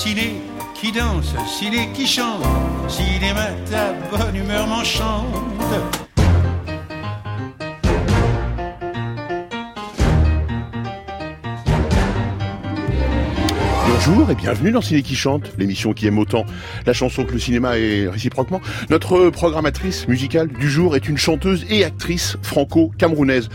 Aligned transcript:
ciné 0.00 0.32
qui 0.72 0.92
danse, 0.92 1.34
ciné 1.46 1.90
qui 1.92 2.06
chante, 2.06 2.42
cinéma 2.88 3.48
ta 3.70 3.92
bonne 4.10 4.34
humeur 4.34 4.66
m'enchante. 4.66 5.26
Bonjour 13.86 14.30
et 14.30 14.34
bienvenue 14.34 14.70
dans 14.72 14.80
Ciné 14.80 15.02
qui 15.02 15.14
chante, 15.14 15.52
l'émission 15.58 15.92
qui 15.92 16.06
aime 16.06 16.18
autant 16.18 16.46
la 16.86 16.94
chanson 16.94 17.26
que 17.26 17.32
le 17.32 17.38
cinéma 17.38 17.76
et 17.76 18.08
réciproquement. 18.08 18.62
Notre 18.88 19.28
programmatrice 19.28 20.08
musicale 20.08 20.48
du 20.48 20.70
jour 20.70 20.96
est 20.96 21.10
une 21.10 21.18
chanteuse 21.18 21.66
et 21.68 21.84
actrice 21.84 22.38
franco-camerounaise. 22.40 23.50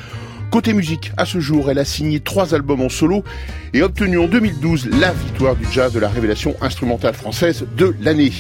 Côté 0.55 0.71
musique, 0.71 1.11
à 1.17 1.25
ce 1.25 1.41
jour, 1.41 1.69
elle 1.69 1.79
a 1.79 1.83
signé 1.83 2.21
trois 2.21 2.55
albums 2.55 2.79
en 2.79 2.87
solo 2.87 3.25
et 3.73 3.81
obtenu 3.83 4.17
en 4.19 4.27
2012 4.27 4.87
la 5.01 5.11
victoire 5.11 5.53
du 5.53 5.65
jazz 5.69 5.91
de 5.91 5.99
la 5.99 6.07
révélation 6.07 6.55
instrumentale 6.61 7.13
française 7.13 7.65
de 7.75 7.93
l'année. 7.99 8.31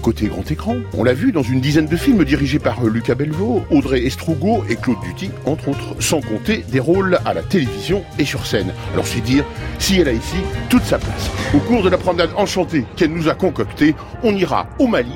Côté 0.00 0.28
grand 0.28 0.50
écran, 0.50 0.76
on 0.96 1.04
l'a 1.04 1.12
vu 1.12 1.30
dans 1.30 1.42
une 1.42 1.60
dizaine 1.60 1.84
de 1.84 1.96
films 1.98 2.24
dirigés 2.24 2.58
par 2.58 2.82
Lucas 2.82 3.14
Belvaux, 3.14 3.62
Audrey 3.70 4.06
Estrugo 4.06 4.64
et 4.70 4.76
Claude 4.76 4.96
Duty, 5.04 5.30
entre 5.44 5.68
autres, 5.68 5.96
sans 6.00 6.22
compter 6.22 6.64
des 6.72 6.80
rôles 6.80 7.18
à 7.26 7.34
la 7.34 7.42
télévision 7.42 8.04
et 8.18 8.24
sur 8.24 8.46
scène. 8.46 8.72
Alors 8.94 9.06
c'est 9.06 9.20
dire 9.20 9.44
si 9.78 10.00
elle 10.00 10.08
a 10.08 10.12
ici 10.12 10.38
toute 10.70 10.84
sa 10.84 10.96
place. 10.96 11.30
Au 11.54 11.58
cours 11.58 11.82
de 11.82 11.90
la 11.90 11.98
promenade 11.98 12.30
enchantée 12.38 12.86
qu'elle 12.96 13.12
nous 13.12 13.28
a 13.28 13.34
concoctée, 13.34 13.94
on 14.22 14.34
ira 14.34 14.66
au 14.78 14.86
Mali. 14.86 15.12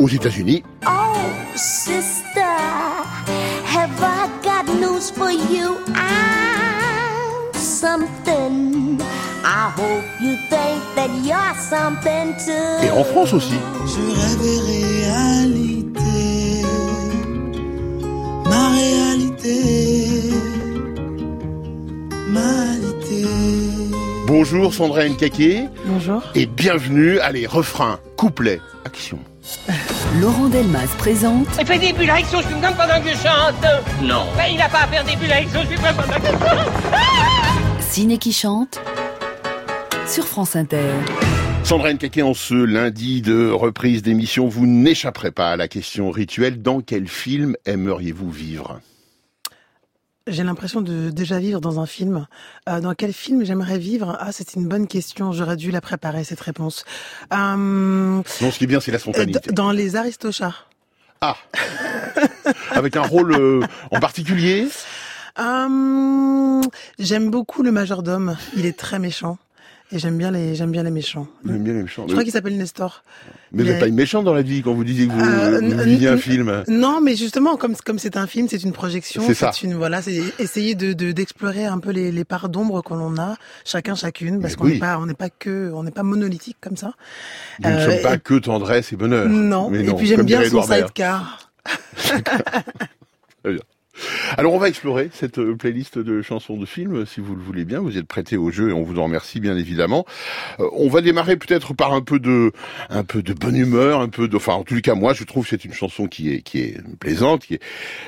Aux 0.00 0.08
États-Unis. 0.08 0.64
Oh, 0.86 0.88
sister, 1.54 2.40
have 3.66 3.90
I 4.02 4.28
got 4.42 4.66
news 4.80 5.10
for 5.10 5.30
you? 5.30 5.76
I'm 5.94 7.52
something. 7.54 9.00
I 9.44 9.70
hope 9.76 10.04
you 10.20 10.36
think 10.48 10.82
that 10.96 11.10
you're 11.22 11.54
something 11.54 12.34
too. 12.44 12.86
Et 12.86 12.90
en 12.90 13.04
France 13.04 13.32
aussi. 13.34 13.58
Je 13.86 14.00
rêve 14.20 14.40
réalité, 14.66 16.02
ma 18.44 18.70
réalité, 18.70 20.32
ma 22.28 22.40
réalité. 22.40 23.79
Bonjour 24.30 24.72
Sandra 24.72 25.08
Nkake. 25.08 25.68
Bonjour. 25.86 26.22
Et 26.36 26.46
bienvenue, 26.46 27.18
allez, 27.18 27.48
refrain, 27.48 27.98
couplet, 28.16 28.60
action. 28.84 29.18
Laurent 30.20 30.48
Delmas 30.48 30.86
présente 30.98 31.48
Il 31.58 31.66
fait 31.66 31.80
des 31.80 31.92
bulles 31.92 32.10
avec 32.10 32.26
son 32.26 32.40
chewing-gum 32.40 32.76
pendant 32.76 33.02
que 33.02 33.08
je 33.08 33.16
chante. 33.16 34.04
Non. 34.04 34.26
Ben, 34.36 34.44
il 34.48 34.56
n'a 34.56 34.68
pas 34.68 34.82
à 34.82 34.86
faire 34.86 35.02
des 35.02 35.16
bulles 35.16 35.32
avec 35.32 35.48
son 35.48 35.62
chewing-gum 35.64 35.96
pendant 35.96 36.20
que 36.20 36.26
je 36.26 36.46
chante. 36.46 37.80
Ciné 37.80 38.18
qui 38.18 38.32
chante 38.32 38.80
sur 40.06 40.24
France 40.24 40.54
Inter. 40.54 40.92
Sandra 41.64 41.92
Nkake, 41.92 42.18
en 42.22 42.32
ce 42.32 42.54
lundi 42.54 43.22
de 43.22 43.50
reprise 43.50 44.02
d'émission, 44.02 44.46
vous 44.46 44.66
n'échapperez 44.68 45.32
pas 45.32 45.50
à 45.50 45.56
la 45.56 45.66
question 45.66 46.12
rituelle. 46.12 46.62
Dans 46.62 46.82
quel 46.82 47.08
film 47.08 47.56
aimeriez-vous 47.66 48.30
vivre? 48.30 48.80
J'ai 50.30 50.44
l'impression 50.44 50.80
de 50.80 51.10
déjà 51.10 51.40
vivre 51.40 51.60
dans 51.60 51.80
un 51.80 51.86
film. 51.86 52.26
Euh, 52.68 52.80
dans 52.80 52.94
quel 52.94 53.12
film 53.12 53.44
j'aimerais 53.44 53.78
vivre? 53.78 54.16
Ah, 54.20 54.30
c'est 54.30 54.54
une 54.54 54.68
bonne 54.68 54.86
question. 54.86 55.32
J'aurais 55.32 55.56
dû 55.56 55.72
la 55.72 55.80
préparer, 55.80 56.22
cette 56.22 56.40
réponse. 56.40 56.84
Euh, 57.32 57.36
Non, 57.56 58.22
ce 58.50 58.58
qui 58.58 58.64
est 58.64 58.66
bien, 58.68 58.78
c'est 58.80 58.92
la 58.92 59.00
spontanéité. 59.00 59.50
dans 59.52 59.72
Les 59.72 59.96
Aristochats. 59.96 60.54
Ah 61.20 61.36
Avec 62.70 62.96
un 62.96 63.02
rôle 63.02 63.34
euh, 63.34 63.60
en 63.90 63.98
particulier? 63.98 64.68
J'aime 65.36 67.30
beaucoup 67.30 67.62
le 67.64 67.72
majordome. 67.72 68.36
Il 68.56 68.66
est 68.66 68.78
très 68.78 68.98
méchant. 69.00 69.36
Et 69.92 69.98
j'aime 69.98 70.16
bien 70.16 70.30
les, 70.30 70.54
j'aime 70.54 70.70
bien 70.70 70.84
les 70.84 70.90
méchants. 70.92 71.26
J'aime 71.44 71.64
bien 71.64 71.72
les 71.72 71.82
méchants. 71.82 72.04
Je 72.06 72.12
crois 72.12 72.22
qu'il 72.22 72.32
s'appelle 72.32 72.56
Nestor. 72.56 73.02
Mais 73.50 73.62
vous 73.64 73.68
il 73.68 73.72
n'êtes 73.72 73.80
pas 73.80 73.88
une 73.88 73.96
méchante 73.96 74.24
dans 74.24 74.32
la 74.34 74.42
vie 74.42 74.62
quand 74.62 74.72
vous 74.72 74.84
disiez 74.84 75.08
que 75.08 75.12
vous, 75.12 75.20
Euh, 75.20 75.60
vous 75.60 75.82
viviez 75.82 76.06
un 76.08 76.16
film. 76.16 76.62
Non, 76.68 77.00
mais 77.00 77.16
justement, 77.16 77.56
comme 77.56 77.74
comme 77.74 77.98
c'est 77.98 78.16
un 78.16 78.28
film, 78.28 78.46
c'est 78.48 78.62
une 78.62 78.70
projection, 78.72 79.22
C'est 79.26 79.34
ça. 79.34 79.50
c'est 79.52 79.66
une 79.66 79.74
voilà, 79.74 80.00
c'est 80.00 80.22
essayer 80.38 80.76
de 80.76 80.92
de- 80.92 81.10
d'explorer 81.10 81.64
un 81.66 81.78
peu 81.80 81.90
les, 81.90 82.12
les 82.12 82.24
parts 82.24 82.48
d'ombre 82.48 82.82
que 82.84 82.94
l'on 82.94 83.16
a, 83.18 83.36
chacun 83.64 83.96
chacune, 83.96 84.40
parce 84.40 84.52
Mais 84.52 84.58
qu'on 84.58 84.64
oui. 84.66 84.72
n'est 84.74 84.78
pas 84.78 84.98
on 85.00 85.06
n'est 85.06 85.14
pas 85.14 85.28
que 85.30 85.72
on 85.74 85.82
n'est 85.82 85.90
pas 85.90 86.04
monolithique 86.04 86.58
comme 86.60 86.76
ça. 86.76 86.92
Nous 87.64 87.68
ne 87.70 87.74
Euh, 87.74 87.90
sommes 87.90 88.02
pas 88.02 88.14
et- 88.14 88.20
que 88.20 88.34
tendresse 88.38 88.92
et 88.92 88.96
bonheur. 88.96 89.28
Non. 89.28 89.70
Mais 89.70 89.80
Et 89.84 89.92
puis 89.94 90.06
j'aime 90.06 90.22
bien 90.24 90.38
son 90.42 90.46
Edouard 90.46 90.68
Baird. 90.68 90.86
sidecar. 90.86 91.50
Alors 94.36 94.54
on 94.54 94.58
va 94.58 94.68
explorer 94.68 95.10
cette 95.12 95.38
euh, 95.38 95.56
playlist 95.56 95.98
de 95.98 96.22
chansons 96.22 96.56
de 96.56 96.66
films, 96.66 97.06
si 97.06 97.20
vous 97.20 97.34
le 97.34 97.42
voulez 97.42 97.64
bien. 97.64 97.80
Vous 97.80 97.96
êtes 97.98 98.06
prêtés 98.06 98.36
au 98.36 98.50
jeu 98.50 98.70
et 98.70 98.72
on 98.72 98.82
vous 98.82 98.98
en 98.98 99.04
remercie 99.04 99.40
bien 99.40 99.56
évidemment. 99.56 100.04
Euh, 100.60 100.68
on 100.72 100.88
va 100.88 101.00
démarrer 101.00 101.36
peut-être 101.36 101.74
par 101.74 101.92
un 101.92 102.00
peu 102.02 102.18
de, 102.18 102.52
un 102.88 103.04
peu 103.04 103.22
de 103.22 103.32
bonne 103.32 103.56
humeur, 103.56 104.00
un 104.00 104.08
peu 104.08 104.28
de, 104.28 104.36
enfin 104.36 104.54
en 104.54 104.64
les 104.70 104.82
cas 104.82 104.94
moi 104.94 105.14
je 105.14 105.24
trouve 105.24 105.44
que 105.44 105.50
c'est 105.50 105.64
une 105.64 105.72
chanson 105.72 106.06
qui 106.06 106.32
est, 106.32 106.42
qui 106.42 106.60
est 106.60 106.76
plaisante. 106.98 107.46
Qui 107.46 107.54
est, 107.54 107.60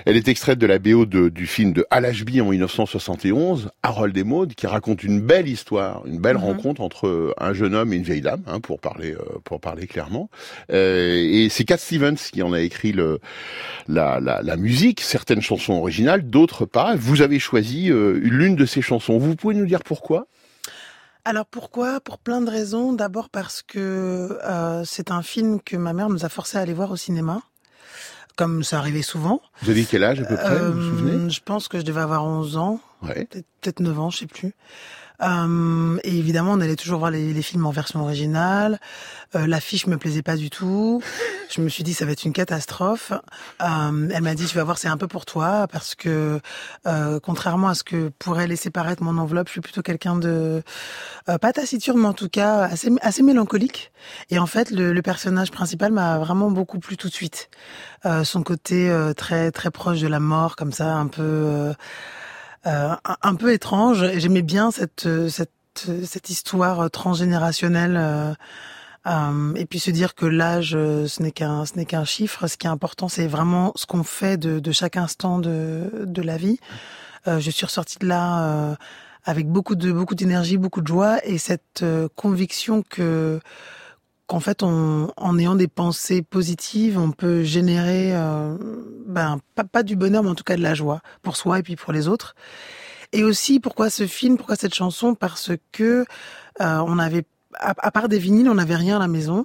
elle 0.07 0.17
est 0.17 0.29
extraite 0.29 0.59
de 0.59 0.67
la 0.67 0.79
BO 0.79 1.07
de, 1.07 1.29
du 1.29 1.47
film 1.47 1.73
de 1.73 1.87
Al 1.91 2.05
Ashby 2.05 2.41
en 2.41 2.51
1971, 2.51 3.71
Harold 3.83 4.17
et 4.17 4.25
Maud, 4.25 4.55
qui 4.55 4.67
raconte 4.67 5.03
une 5.03 5.21
belle 5.21 5.49
histoire, 5.49 6.03
une 6.07 6.19
belle 6.21 6.37
Mhm. 6.37 6.45
rencontre 6.45 6.81
entre 6.81 7.35
un 7.39 7.53
jeune 7.53 7.75
homme 7.75 7.93
et 7.93 7.97
une 7.97 8.03
vieille 8.03 8.21
dame, 8.21 8.43
hein, 8.47 8.61
pour 8.61 8.81
parler, 8.81 9.13
euh, 9.13 9.39
pour 9.45 9.61
parler 9.61 9.87
clairement. 9.87 10.31
Euh, 10.71 11.15
et 11.17 11.49
c'est 11.49 11.65
Cat 11.65 11.79
Stevens 11.79 12.17
qui 12.17 12.43
en 12.43 12.53
a 12.53 12.61
écrit 12.61 12.93
le, 12.93 13.21
la, 13.89 14.21
la, 14.21 14.43
la 14.43 14.57
musique, 14.57 15.01
certaines 15.01 15.43
chansons 15.43 15.81
d'autres 16.19 16.66
pas. 16.66 16.97
Vous 16.97 17.22
avez 17.22 17.38
choisi 17.38 17.91
euh, 17.91 18.19
l'une 18.22 18.56
de 18.56 18.66
ces 18.66 18.82
chansons. 18.82 19.19
Vous 19.19 19.37
pouvez 19.37 19.54
nous 19.54 19.66
dire 19.66 19.82
pourquoi? 19.82 20.26
Alors 21.25 21.47
pourquoi? 21.47 22.00
Pour 22.00 22.19
plein 22.19 22.41
de 22.41 22.50
raisons. 22.50 22.93
D'abord 22.93 23.28
parce 23.28 23.62
que 23.62 24.38
euh, 24.44 24.84
c'est 24.84 25.10
un 25.10 25.22
film 25.22 25.60
que 25.60 25.76
ma 25.76 25.93
mère 25.93 26.09
nous 26.09 26.25
a 26.25 26.28
forcé 26.28 26.59
à 26.59 26.60
aller 26.60 26.75
voir 26.75 26.91
au 26.91 26.97
cinéma, 26.97 27.43
comme 28.37 28.65
ça 28.65 28.78
arrivait 28.78 29.03
souvent. 29.03 29.41
Vous 29.62 29.70
avez 29.70 29.84
quel 29.84 30.03
âge 30.03 30.20
à 30.20 30.25
peu 30.25 30.37
près? 30.37 30.59
Vous 30.59 30.72
vous 30.72 30.88
souvenez? 30.88 31.12
Euh, 31.12 31.28
je 31.28 31.41
pense 31.44 31.69
que 31.69 31.78
je 31.78 31.84
devais 31.84 32.00
avoir 32.00 32.25
11 32.25 32.56
ans. 32.56 32.81
Ouais. 33.03 33.25
peut-être 33.27 33.47
peut-être 33.61 33.81
9 33.81 33.99
ans, 34.01 34.11
je 34.11 34.19
sais 34.19 34.27
plus. 34.27 34.55
Euh, 35.23 35.99
et 36.03 36.17
évidemment, 36.19 36.53
on 36.53 36.61
allait 36.61 36.75
toujours 36.75 36.99
voir 36.99 37.11
les, 37.13 37.33
les 37.33 37.43
films 37.43 37.65
en 37.67 37.71
version 37.71 38.01
originale. 38.01 38.81
Euh, 39.37 39.47
L'affiche 39.47 39.87
me 39.87 39.97
plaisait 39.97 40.23
pas 40.23 40.37
du 40.37 40.51
tout. 40.51 41.01
Je 41.49 41.61
me 41.61 41.69
suis 41.69 41.85
dit 41.85 41.95
ça 41.95 42.05
va 42.05 42.12
être 42.12 42.25
une 42.25 42.33
catastrophe. 42.33 43.12
Euh, 43.62 44.09
elle 44.12 44.23
m'a 44.23 44.35
dit 44.35 44.47
tu 44.47 44.57
vas 44.57 44.65
voir 44.65 44.79
c'est 44.79 44.89
un 44.89 44.97
peu 44.97 45.07
pour 45.07 45.25
toi 45.25 45.69
parce 45.71 45.95
que 45.95 46.41
euh, 46.87 47.21
contrairement 47.21 47.69
à 47.69 47.75
ce 47.75 47.85
que 47.85 48.09
pourrait 48.19 48.49
laisser 48.49 48.71
paraître 48.71 49.03
mon 49.03 49.17
enveloppe, 49.19 49.47
je 49.47 49.53
suis 49.53 49.61
plutôt 49.61 49.83
quelqu'un 49.83 50.17
de 50.17 50.62
euh, 51.29 51.39
pas 51.39 51.53
taciturne 51.53 52.01
mais 52.01 52.09
en 52.09 52.15
tout 52.15 52.29
cas 52.29 52.62
assez 52.62 52.91
assez 53.01 53.23
mélancolique. 53.23 53.93
Et 54.31 54.39
en 54.41 54.47
fait 54.47 54.71
le, 54.71 54.93
le 54.93 55.03
personnage 55.03 55.53
principal 55.53 55.93
m'a 55.93 56.19
vraiment 56.19 56.51
beaucoup 56.51 56.81
plu 56.81 56.97
tout 56.97 57.09
de 57.09 57.15
suite. 57.15 57.49
Euh, 58.07 58.25
son 58.25 58.43
côté 58.43 58.93
très 59.17 59.53
très 59.53 59.71
proche 59.71 60.01
de 60.01 60.09
la 60.09 60.19
mort 60.21 60.57
comme 60.57 60.73
ça 60.73 60.95
un 60.95 61.07
peu 61.07 61.73
un, 62.65 62.99
un 63.23 63.34
peu 63.34 63.53
étrange. 63.53 64.05
J'aimais 64.17 64.43
bien 64.43 64.71
cette 64.71 65.06
euh, 65.06 65.28
cette 65.28 65.50
euh, 65.89 66.05
cette 66.05 66.31
histoire 66.31 66.81
euh, 66.81 66.89
transgénérationnelle. 66.89 67.97
euh, 67.97 68.34
euh, 69.06 69.55
et 69.56 69.67
puis 69.67 69.81
se 69.81 69.91
dire 69.91 70.15
que 70.15 70.27
l'âge, 70.27 70.75
euh, 70.77 71.09
ce 71.09 71.23
n'est 71.23 71.33
qu'un 71.33 71.65
ce 71.67 71.75
n'est 71.77 71.87
qu'un 71.87 72.05
chiffre. 72.05 72.47
Ce 72.47 72.56
qui 72.56 72.67
est 72.67 72.71
important, 72.71 73.09
c'est 73.09 73.27
vraiment 73.27 73.73
ce 73.75 73.87
qu'on 73.87 74.05
fait 74.05 74.37
de, 74.37 74.61
de 74.61 74.73
chaque 74.73 74.97
instant 74.97 75.39
de 75.39 76.05
de 76.06 76.23
la 76.23 76.37
vie. 76.37 76.59
Euh, 77.27 77.41
je 77.41 77.50
suis 77.50 77.67
ressortie 77.67 77.99
de 77.99 78.06
là 78.06 78.43
euh, 78.45 78.75
avec 79.25 79.49
beaucoup 79.49 79.75
de 79.75 79.91
beaucoup 79.93 80.15
d'énergie, 80.15 80.56
beaucoup 80.56 80.83
de 80.83 80.87
joie 80.87 81.19
et 81.25 81.39
cette 81.39 81.83
euh, 81.83 82.09
conviction 82.17 82.83
que 82.89 83.41
qu'en 84.32 84.41
fait, 84.41 84.62
en 84.62 85.38
ayant 85.38 85.54
des 85.54 85.69
pensées 85.69 86.22
positives, 86.22 86.98
on 86.98 87.10
peut 87.10 87.43
générer, 87.43 88.16
euh, 88.16 88.56
ben, 89.06 89.38
pas, 89.70 89.82
du 89.82 89.94
bonheur, 89.94 90.22
mais 90.22 90.31
en 90.31 90.34
tout 90.34 90.43
cas 90.43 90.56
de 90.56 90.62
la 90.62 90.73
joie 90.73 91.02
pour 91.20 91.37
soi 91.37 91.58
et 91.58 91.62
puis 91.62 91.76
pour 91.76 91.93
les 91.93 92.08
autres. 92.08 92.34
Et 93.12 93.25
aussi, 93.25 93.61
pourquoi 93.61 93.90
ce 93.90 94.06
film, 94.06 94.38
pourquoi 94.38 94.56
cette 94.56 94.73
chanson? 94.73 95.14
Parce 95.14 95.50
que 95.70 96.06
euh, 96.62 96.84
on 96.87 96.99
avait, 96.99 97.26
à, 97.58 97.75
à 97.76 97.90
part 97.90 98.08
des 98.08 98.19
vinyles, 98.19 98.49
on 98.49 98.55
n'avait 98.55 98.76
rien 98.76 98.96
à 98.96 99.00
la 99.00 99.06
maison. 99.06 99.44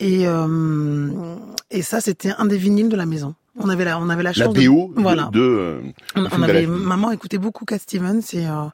Et, 0.00 0.26
euh, 0.26 1.36
et 1.70 1.82
ça, 1.82 2.00
c'était 2.00 2.32
un 2.38 2.46
des 2.46 2.56
vinyles 2.56 2.88
de 2.88 2.96
la 2.96 3.04
maison. 3.04 3.34
On 3.56 3.68
avait 3.68 3.84
la, 3.84 3.98
on 4.00 4.08
avait 4.08 4.24
la 4.24 4.30
La 4.30 4.46
chance 4.46 4.52
BO 4.54 4.92
de, 4.96 5.00
voilà. 5.00 5.30
de, 5.32 5.38
de 5.38 5.40
euh, 5.40 5.80
On, 6.16 6.42
avait, 6.42 6.66
maman 6.66 7.12
écoutait 7.12 7.38
beaucoup 7.38 7.64
Cat 7.64 7.78
Stevens 7.78 8.20
et, 8.32 8.48
euh, 8.48 8.64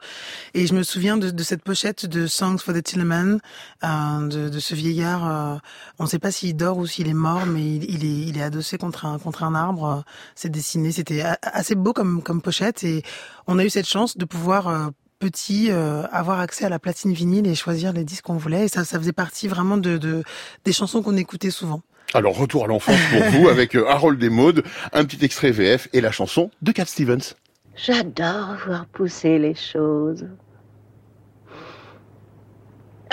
et 0.55 0.65
je 0.65 0.73
me 0.73 0.81
souviens 0.81 1.17
de, 1.17 1.29
de 1.29 1.43
cette 1.43 1.63
pochette 1.63 2.07
de 2.07 2.25
Songs 2.25 2.57
for 2.57 2.73
the 2.73 2.81
Tillman, 2.81 3.37
euh, 3.83 4.27
de, 4.27 4.49
de 4.49 4.59
ce 4.59 4.73
vieillard. 4.73 5.29
euh, 5.29 5.57
on 5.99 6.05
ne 6.05 6.09
sait 6.09 6.17
pas 6.19 6.31
s'il 6.31 6.55
dort 6.55 6.79
ou 6.79 6.87
s'il 6.87 7.07
est 7.07 7.13
mort, 7.13 7.45
mais 7.45 7.61
il, 7.61 7.83
il 7.91 8.03
est, 8.05 8.27
il 8.29 8.37
est 8.39 8.41
adossé 8.43 8.79
contre 8.79 9.05
un, 9.05 9.19
contre 9.19 9.43
un 9.43 9.53
arbre. 9.53 9.85
euh, 9.85 10.01
C'est 10.35 10.49
dessiné, 10.49 10.91
c'était 10.91 11.23
assez 11.43 11.75
beau 11.75 11.93
comme, 11.93 12.23
comme 12.23 12.41
pochette 12.41 12.83
et 12.83 13.03
on 13.45 13.59
a 13.59 13.65
eu 13.65 13.69
cette 13.69 13.87
chance 13.87 14.17
de 14.17 14.25
pouvoir 14.25 14.67
euh, 14.67 14.87
petit 15.19 15.67
euh, 15.69 16.07
avoir 16.11 16.39
accès 16.39 16.65
à 16.65 16.69
la 16.69 16.79
platine 16.79 17.13
vinyle 17.13 17.45
et 17.45 17.53
choisir 17.53 17.93
les 17.93 18.03
disques 18.03 18.23
qu'on 18.25 18.37
voulait 18.37 18.65
et 18.65 18.67
ça, 18.67 18.83
ça 18.83 18.97
faisait 18.97 19.13
partie 19.13 19.47
vraiment 19.47 19.77
de, 19.77 19.99
de 19.99 20.23
des 20.65 20.73
chansons 20.73 21.03
qu'on 21.03 21.15
écoutait 21.17 21.51
souvent. 21.51 21.81
Alors 22.13 22.37
retour 22.37 22.65
à 22.65 22.67
l'enfance 22.67 22.99
pour 23.09 23.23
vous 23.29 23.49
avec 23.49 23.75
euh, 23.75 23.87
Harold 23.87 24.21
et 24.21 24.29
Maud, 24.29 24.63
un 24.91 25.05
petit 25.05 25.23
extrait 25.23 25.51
VF 25.51 25.87
et 25.93 26.01
la 26.01 26.11
chanson 26.11 26.51
de 26.61 26.71
Cat 26.71 26.85
Stevens. 26.85 27.35
J'adore 27.75 28.57
voir 28.65 28.85
pousser 28.87 29.39
les 29.39 29.55
choses. 29.55 30.27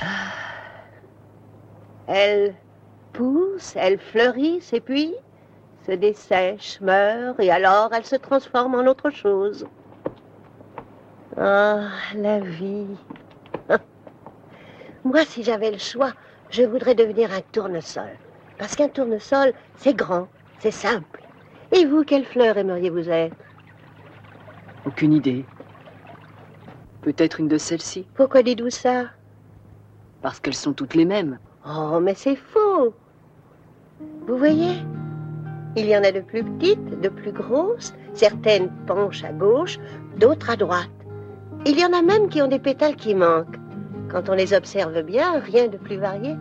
Ah. 0.02 0.32
Elles 2.08 2.54
poussent, 3.12 3.74
elles 3.76 4.00
fleurissent 4.00 4.72
et 4.72 4.80
puis 4.80 5.14
se 5.86 5.92
dessèchent, 5.92 6.80
meurent 6.80 7.38
et 7.38 7.50
alors 7.50 7.90
elles 7.94 8.04
se 8.04 8.16
transforment 8.16 8.74
en 8.76 8.86
autre 8.86 9.10
chose. 9.10 9.66
Ah, 11.36 11.88
la 12.16 12.40
vie. 12.40 12.96
Moi, 15.04 15.24
si 15.24 15.44
j'avais 15.44 15.70
le 15.70 15.78
choix, 15.78 16.12
je 16.50 16.64
voudrais 16.64 16.96
devenir 16.96 17.32
un 17.32 17.42
tournesol. 17.52 18.10
Parce 18.58 18.76
qu'un 18.76 18.88
tournesol, 18.88 19.52
c'est 19.76 19.94
grand, 19.94 20.28
c'est 20.58 20.70
simple. 20.70 21.22
Et 21.72 21.84
vous, 21.84 22.04
quelle 22.04 22.24
fleur 22.24 22.56
aimeriez-vous 22.56 23.08
être 23.08 23.36
Aucune 24.86 25.12
idée. 25.12 25.44
Peut-être 27.02 27.40
une 27.40 27.48
de 27.48 27.58
celles-ci, 27.58 28.06
Pourquoi 28.14 28.42
dites-vous 28.42 28.70
ça 28.70 29.06
parce 30.22 30.40
qu'elles 30.40 30.54
sont 30.54 30.72
toutes 30.72 30.94
les 30.94 31.04
mêmes. 31.04 31.38
Oh, 31.66 32.00
mais 32.00 32.14
c'est 32.14 32.36
faux. 32.36 32.94
Vous 34.26 34.36
voyez 34.36 34.74
Il 35.76 35.86
y 35.86 35.96
en 35.96 36.02
a 36.02 36.12
de 36.12 36.20
plus 36.20 36.42
petites, 36.42 37.00
de 37.00 37.08
plus 37.08 37.32
grosses. 37.32 37.94
Certaines 38.14 38.70
penchent 38.86 39.24
à 39.24 39.32
gauche, 39.32 39.78
d'autres 40.18 40.50
à 40.50 40.56
droite. 40.56 40.90
Il 41.66 41.78
y 41.78 41.84
en 41.84 41.92
a 41.92 42.02
même 42.02 42.28
qui 42.28 42.42
ont 42.42 42.48
des 42.48 42.58
pétales 42.58 42.96
qui 42.96 43.14
manquent. 43.14 43.58
Quand 44.10 44.28
on 44.28 44.34
les 44.34 44.54
observe 44.54 45.02
bien, 45.02 45.38
rien 45.40 45.68
de 45.68 45.76
plus 45.76 45.96
varié. 45.98 46.36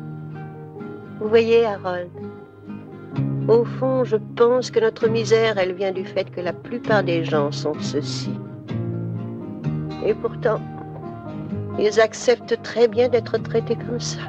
Vous 1.19 1.29
voyez, 1.29 1.65
Harold 1.65 2.09
Au 3.47 3.63
fond, 3.65 4.03
je 4.03 4.17
pense 4.35 4.69
que 4.69 4.79
notre 4.79 5.07
misère, 5.07 5.57
elle 5.57 5.73
vient 5.73 5.91
du 5.91 6.05
fait 6.05 6.29
que 6.29 6.41
la 6.41 6.53
plupart 6.53 7.03
des 7.03 7.23
gens 7.23 7.51
sont 7.51 7.73
ceux-ci. 7.79 8.31
Et 10.05 10.13
pourtant, 10.13 10.61
ils 11.79 11.99
acceptent 11.99 12.61
très 12.61 12.87
bien 12.87 13.09
d'être 13.09 13.37
traités 13.39 13.75
comme 13.75 13.99
ça. 13.99 14.19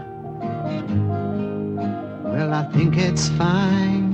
Well, 2.24 2.52
I 2.52 2.64
think 2.72 2.96
it's 2.96 3.28
fine 3.30 4.08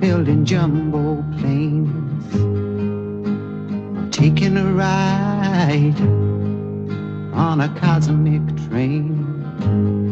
building 0.00 0.44
jumbo 0.44 1.22
planes, 1.38 1.90
taking 4.10 4.56
a 4.56 4.64
ride 4.64 6.00
on 7.34 7.60
a 7.60 7.68
cosmic 7.80 8.42
train. 8.68 10.05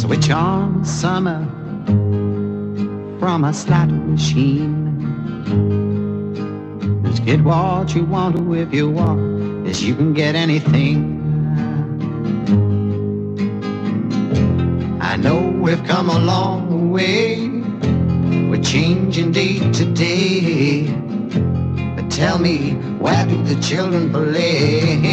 Switch 0.00 0.30
on 0.30 0.82
summer 0.82 1.44
from 3.20 3.44
a 3.44 3.52
slot 3.52 3.90
machine. 3.90 4.72
Just 7.04 7.22
get 7.26 7.42
what 7.42 7.94
you 7.94 8.06
want 8.06 8.34
to 8.36 8.54
if 8.54 8.72
you 8.72 8.88
want, 8.88 9.68
as 9.68 9.84
you 9.84 9.94
can 9.94 10.14
get 10.14 10.34
anything. 10.34 11.20
I 15.02 15.16
know 15.16 15.50
we've 15.60 15.84
come 15.84 16.08
a 16.08 16.18
long 16.18 16.90
way. 16.90 17.50
We're 18.48 18.62
changing 18.62 19.32
day 19.32 19.58
to 19.70 19.84
day. 19.84 20.86
But 21.94 22.10
tell 22.10 22.38
me, 22.38 22.72
where 22.98 23.26
do 23.26 23.42
the 23.42 23.60
children 23.60 24.10
play? 24.10 25.10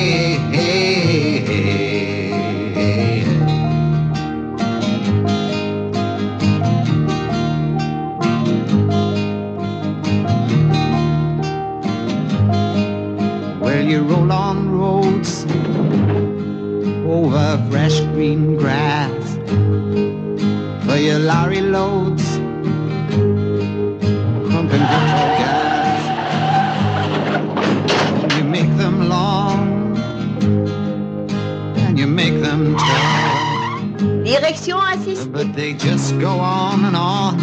They 35.58 35.74
just 35.74 36.20
go 36.20 36.40
on 36.40 36.86
and 36.86 36.96
on, 36.96 37.40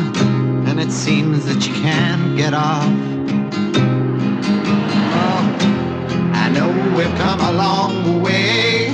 and 0.68 0.78
it 0.78 0.92
seems 0.92 1.44
that 1.46 1.66
you 1.66 1.74
can't 1.74 2.36
get 2.36 2.54
off. 2.54 2.86
Oh, 5.18 5.42
I 6.32 6.48
know 6.54 6.68
we've 6.96 7.12
come 7.18 7.40
a 7.40 7.52
long 7.52 8.22
way, 8.22 8.86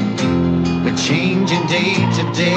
but 0.82 0.96
changing 0.96 1.67
day 1.67 1.96
to 2.17 2.22
day. 2.32 2.56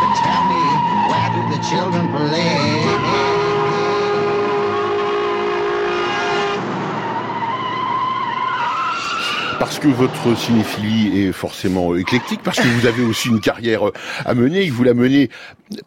But 0.00 0.12
tell 0.18 0.42
me, 0.50 0.62
where 1.06 1.30
do 1.34 1.40
the 1.54 1.60
children 1.70 2.08
play? 2.10 2.79
Parce 9.70 9.78
que 9.78 9.86
votre 9.86 10.36
cinéphilie 10.36 11.26
est 11.26 11.30
forcément 11.30 11.94
éclectique, 11.94 12.40
parce 12.42 12.58
que 12.58 12.66
vous 12.66 12.86
avez 12.86 13.04
aussi 13.04 13.28
une 13.28 13.38
carrière 13.38 13.86
euh, 13.86 13.92
à 14.24 14.34
mener, 14.34 14.64
et 14.64 14.68
vous 14.70 14.82
la 14.82 14.94
menez 14.94 15.30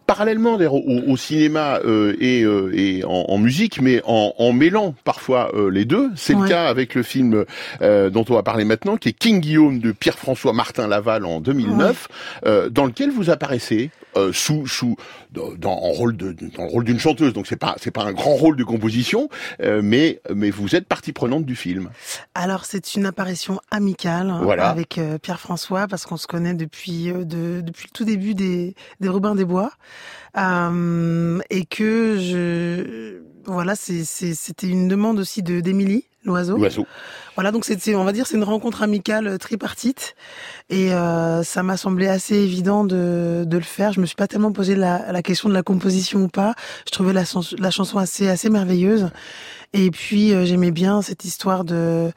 parallèlement 0.07 0.55
d'ailleurs 0.55 0.75
au, 0.75 1.01
au 1.05 1.17
cinéma 1.17 1.81
euh, 1.83 2.15
et, 2.21 2.43
euh, 2.43 2.71
et 2.73 3.03
en, 3.03 3.25
en 3.27 3.37
musique, 3.37 3.81
mais 3.81 4.01
en, 4.05 4.33
en 4.37 4.53
mêlant 4.53 4.95
parfois 5.03 5.51
euh, 5.53 5.69
les 5.69 5.83
deux. 5.83 6.11
C'est 6.15 6.33
le 6.33 6.47
cas 6.47 6.67
avec 6.67 6.95
le 6.95 7.03
film 7.03 7.43
euh, 7.81 8.09
dont 8.09 8.23
on 8.29 8.35
va 8.35 8.41
parler 8.41 8.63
maintenant, 8.63 8.95
qui 8.95 9.09
est 9.09 9.13
King 9.13 9.41
Guillaume 9.41 9.79
de 9.79 9.91
Pierre-François 9.91 10.53
Martin 10.53 10.87
Laval 10.87 11.25
en 11.25 11.41
2009, 11.41 12.07
euh, 12.45 12.69
dans 12.69 12.85
lequel 12.85 13.11
vous 13.11 13.29
apparaissez 13.29 13.89
euh, 14.17 14.31
sous 14.33 14.67
sous 14.67 14.95
dans, 15.31 15.71
en 15.71 15.91
rôle 15.91 16.15
de 16.15 16.31
dans 16.31 16.63
le 16.63 16.69
rôle 16.69 16.83
d'une 16.83 16.99
chanteuse. 16.99 17.33
Donc 17.33 17.47
c'est 17.47 17.55
pas 17.55 17.75
c'est 17.79 17.91
pas 17.91 18.03
un 18.03 18.13
grand 18.13 18.35
rôle 18.35 18.55
de 18.55 18.63
composition, 18.63 19.29
euh, 19.61 19.81
mais 19.83 20.21
mais 20.33 20.49
vous 20.49 20.75
êtes 20.75 20.87
partie 20.87 21.13
prenante 21.13 21.45
du 21.45 21.55
film. 21.55 21.89
Alors 22.35 22.65
c'est 22.65 22.95
une 22.95 23.05
apparition 23.05 23.59
amicale 23.71 24.29
hein, 24.29 24.41
Voilà. 24.43 24.69
avec 24.69 24.97
euh, 24.97 25.17
Pierre-François 25.17 25.87
parce 25.87 26.05
qu'on 26.05 26.17
se 26.17 26.27
connaît 26.27 26.53
depuis 26.53 27.09
euh, 27.09 27.23
de, 27.25 27.61
depuis 27.61 27.85
le 27.87 27.91
tout 27.93 28.05
début 28.05 28.33
des, 28.35 28.75
des 28.99 29.09
Robins 29.09 29.35
des 29.35 29.45
Bois 29.45 29.71
Euh, 30.37 31.39
et 31.49 31.65
que 31.65 32.17
je 32.19 33.21
voilà 33.45 33.75
c'est 33.75 34.03
c'est- 34.03 34.33
c'était 34.33 34.67
une 34.67 34.87
demande 34.87 35.19
aussi 35.19 35.43
de 35.43 35.59
d'Émilie 35.59 36.05
Loiseau. 36.25 36.57
L'oiseau. 36.57 36.87
Voilà, 37.35 37.51
donc 37.51 37.65
c'est, 37.65 37.95
on 37.95 38.03
va 38.03 38.11
dire, 38.11 38.27
c'est 38.27 38.37
une 38.37 38.43
rencontre 38.43 38.83
amicale 38.83 39.27
euh, 39.27 39.37
tripartite, 39.37 40.15
et 40.69 40.93
euh, 40.93 41.43
ça 41.43 41.63
m'a 41.63 41.77
semblé 41.77 42.07
assez 42.07 42.35
évident 42.35 42.85
de, 42.85 43.43
de 43.45 43.57
le 43.57 43.63
faire. 43.63 43.91
Je 43.91 43.99
me 43.99 44.05
suis 44.05 44.15
pas 44.15 44.27
tellement 44.27 44.51
posé 44.51 44.75
la, 44.75 45.11
la 45.11 45.21
question 45.23 45.49
de 45.49 45.53
la 45.53 45.63
composition 45.63 46.23
ou 46.23 46.27
pas. 46.27 46.53
Je 46.85 46.91
trouvais 46.91 47.11
la, 47.13 47.23
la 47.57 47.71
chanson 47.71 47.97
assez 47.97 48.29
assez 48.29 48.49
merveilleuse, 48.49 49.09
et 49.73 49.89
puis 49.89 50.31
euh, 50.31 50.45
j'aimais 50.45 50.71
bien 50.71 51.01
cette 51.01 51.25
histoire 51.25 51.63
de 51.63 52.11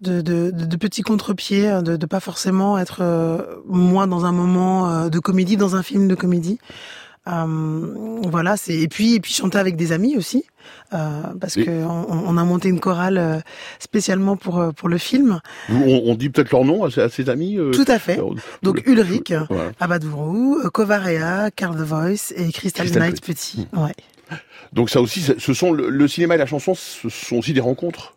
de, 0.00 0.22
de, 0.22 0.50
de, 0.50 0.76
petits 0.76 1.02
contre-pieds, 1.02 1.68
euh, 1.68 1.82
de, 1.82 1.96
de 1.96 2.06
pas 2.06 2.20
forcément 2.20 2.78
être 2.78 3.00
euh, 3.02 3.42
moi 3.66 4.06
dans 4.06 4.24
un 4.24 4.32
moment 4.32 4.90
euh, 4.90 5.08
de 5.08 5.18
comédie, 5.18 5.56
dans 5.56 5.76
un 5.76 5.82
film 5.82 6.08
de 6.08 6.14
comédie. 6.14 6.58
Euh, 7.28 8.20
voilà, 8.24 8.56
c'est 8.56 8.74
et 8.78 8.88
puis 8.88 9.14
et 9.16 9.20
puis 9.20 9.32
chanter 9.32 9.58
avec 9.58 9.76
des 9.76 9.92
amis 9.92 10.16
aussi, 10.16 10.44
euh, 10.94 11.20
parce 11.38 11.56
Et- 11.58 11.64
que 11.66 11.70
on, 11.70 12.06
on 12.08 12.36
a 12.38 12.44
monté 12.44 12.68
une 12.70 12.80
chorale 12.80 13.18
euh, 13.18 13.38
spécialement 13.78 14.36
pour 14.36 14.72
pour 14.74 14.88
le 14.88 14.96
film. 14.98 15.40
On, 15.70 16.02
on 16.06 16.14
dit 16.14 16.30
peut-être 16.30 16.50
leur 16.50 16.64
nom 16.64 16.82
à, 16.84 16.90
ses- 16.90 17.02
à 17.02 17.08
ses 17.10 17.28
amis. 17.28 17.58
Tout 17.72 17.84
à 17.88 17.98
fait. 17.98 18.18
Donc 18.62 18.82
Ulrich, 18.86 19.32
voilà. 19.50 19.72
Abadourou, 19.80 20.58
Kovarea, 20.72 21.50
Carl 21.50 21.76
The 21.76 21.80
Voice 21.86 22.32
et 22.36 22.50
Crystal, 22.52 22.86
Crystal 22.86 23.02
Knight 23.02 23.20
Petit. 23.22 23.68
Ouais. 23.76 23.92
Donc 24.72 24.88
ça 24.88 25.00
aussi, 25.00 25.20
ce 25.20 25.54
sont 25.54 25.72
le, 25.72 25.90
le 25.90 26.08
cinéma 26.08 26.36
et 26.36 26.38
la 26.38 26.46
chanson, 26.46 26.74
ce 26.74 27.08
sont 27.10 27.36
aussi 27.36 27.52
des 27.52 27.60
rencontres. 27.60 28.16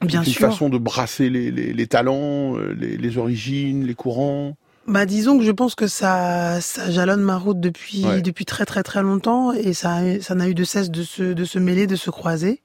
Bien 0.00 0.22
une 0.22 0.30
sûr. 0.30 0.48
façon 0.48 0.68
de 0.68 0.78
brasser 0.78 1.28
les, 1.28 1.50
les, 1.50 1.72
les 1.72 1.86
talents, 1.88 2.56
les, 2.56 2.96
les 2.96 3.18
origines, 3.18 3.84
les 3.84 3.94
courants. 3.94 4.56
Bah 4.88 5.04
disons 5.06 5.38
que 5.38 5.44
je 5.44 5.50
pense 5.52 5.74
que 5.74 5.86
ça 5.86 6.60
ça 6.60 6.90
jalonne 6.90 7.20
ma 7.20 7.36
route 7.36 7.60
depuis 7.60 8.04
Ouais. 8.06 8.22
depuis 8.22 8.44
très 8.46 8.64
très 8.64 8.82
très 8.82 9.02
longtemps 9.02 9.52
et 9.52 9.74
ça 9.74 9.98
ça 10.22 10.34
n'a 10.34 10.48
eu 10.48 10.54
de 10.54 10.64
cesse 10.64 10.90
de 10.90 11.02
se 11.02 11.22
de 11.34 11.44
se 11.44 11.58
mêler, 11.58 11.86
de 11.86 11.94
se 11.96 12.10
croiser. 12.10 12.62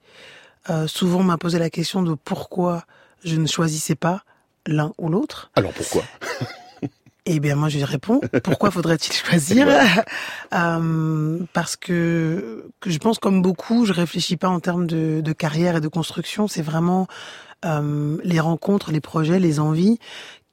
Euh, 0.70 0.86
souvent 0.86 1.20
on 1.20 1.24
m'a 1.24 1.36
posé 1.38 1.58
la 1.58 1.68
question 1.70 2.02
de 2.02 2.14
pourquoi 2.14 2.84
je 3.24 3.36
ne 3.36 3.46
choisissais 3.46 3.94
pas 3.94 4.24
l'un 4.66 4.92
ou 4.98 5.08
l'autre. 5.10 5.50
Alors 5.54 5.72
pourquoi? 5.72 6.02
Eh 7.26 7.40
bien, 7.40 7.54
moi, 7.56 7.70
je 7.70 7.78
lui 7.78 7.84
réponds. 7.84 8.20
Pourquoi 8.42 8.70
faudrait-il 8.70 9.10
choisir? 9.14 9.66
Euh, 10.54 11.38
Parce 11.54 11.74
que, 11.74 12.66
que 12.80 12.90
je 12.90 12.98
pense, 12.98 13.18
comme 13.18 13.40
beaucoup, 13.40 13.86
je 13.86 13.94
réfléchis 13.94 14.36
pas 14.36 14.48
en 14.50 14.60
termes 14.60 14.86
de, 14.86 15.22
de 15.22 15.32
carrière 15.32 15.76
et 15.76 15.80
de 15.80 15.88
construction. 15.88 16.48
C'est 16.48 16.60
vraiment 16.60 17.06
euh, 17.64 18.18
les 18.24 18.40
rencontres, 18.40 18.92
les 18.92 19.00
projets, 19.00 19.40
les 19.40 19.58
envies 19.58 19.98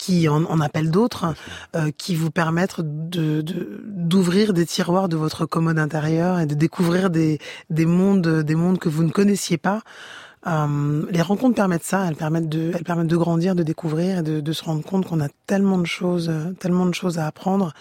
qui 0.02 0.28
en, 0.28 0.44
en 0.46 0.60
appellent 0.68 0.92
d'autres, 0.92 1.26
euh, 1.76 1.92
qui 2.02 2.14
vous 2.22 2.32
permettent 2.32 2.82
de 2.82 3.42
de- 3.42 3.82
d'ouvrir 4.12 4.54
des 4.54 4.66
tiroirs 4.66 5.08
de 5.14 5.18
votre 5.26 5.46
commode 5.46 5.80
intérieur 5.88 6.40
et 6.42 6.48
de 6.52 6.56
découvrir 6.66 7.10
des 7.18 7.38
des 7.70 7.86
mondes 7.86 8.28
des 8.50 8.56
mondes 8.56 8.80
que 8.84 8.90
vous 8.90 9.04
ne 9.04 9.12
connaissiez 9.20 9.58
pas. 9.70 9.80
Euh, 10.48 11.06
les 11.12 11.22
rencontres 11.22 11.54
permettent 11.56 11.84
ça, 11.94 12.00
elles 12.08 12.16
permettent 12.26 12.50
de, 12.50 12.72
elles 12.76 12.84
permettent 12.84 13.14
de 13.16 13.22
grandir, 13.26 13.54
de 13.54 13.62
découvrir 13.74 14.12
et 14.20 14.24
de, 14.24 14.42
de 14.42 14.54
se 14.54 14.64
rendre 14.64 14.84
compte 14.84 15.06
qu'on 15.08 15.22
a 15.22 15.30
tellement 15.46 15.78
de 15.78 15.86
choses, 15.86 16.32
tellement 16.60 16.88
de 16.88 16.96
choses 16.96 17.20
à 17.20 17.28
apprendre. 17.28 17.74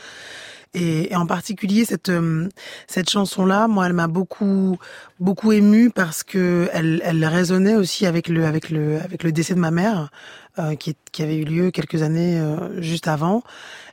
Et, 0.75 1.13
et 1.13 1.17
en 1.17 1.27
particulier 1.27 1.85
cette 1.85 2.11
euh, 2.11 2.49
cette 2.87 3.11
chanson 3.11 3.45
là, 3.45 3.67
moi, 3.67 3.87
elle 3.87 3.93
m'a 3.93 4.07
beaucoup 4.07 4.79
beaucoup 5.19 5.51
émue 5.53 5.91
parce 5.91 6.23
que 6.23 6.69
elle 6.73 7.03
elle 7.05 7.25
résonnait 7.25 7.75
aussi 7.75 8.07
avec 8.07 8.29
le 8.29 8.45
avec 8.47 8.71
le 8.71 9.01
avec 9.01 9.25
le 9.25 9.33
décès 9.33 9.55
de 9.55 9.59
ma 9.59 9.73
mère 9.73 10.11
euh, 10.61 10.77
qui 10.77 10.95
qui 11.11 11.23
avait 11.25 11.37
eu 11.39 11.45
lieu 11.45 11.71
quelques 11.73 12.03
années 12.03 12.39
euh, 12.39 12.81
juste 12.81 13.09
avant. 13.09 13.43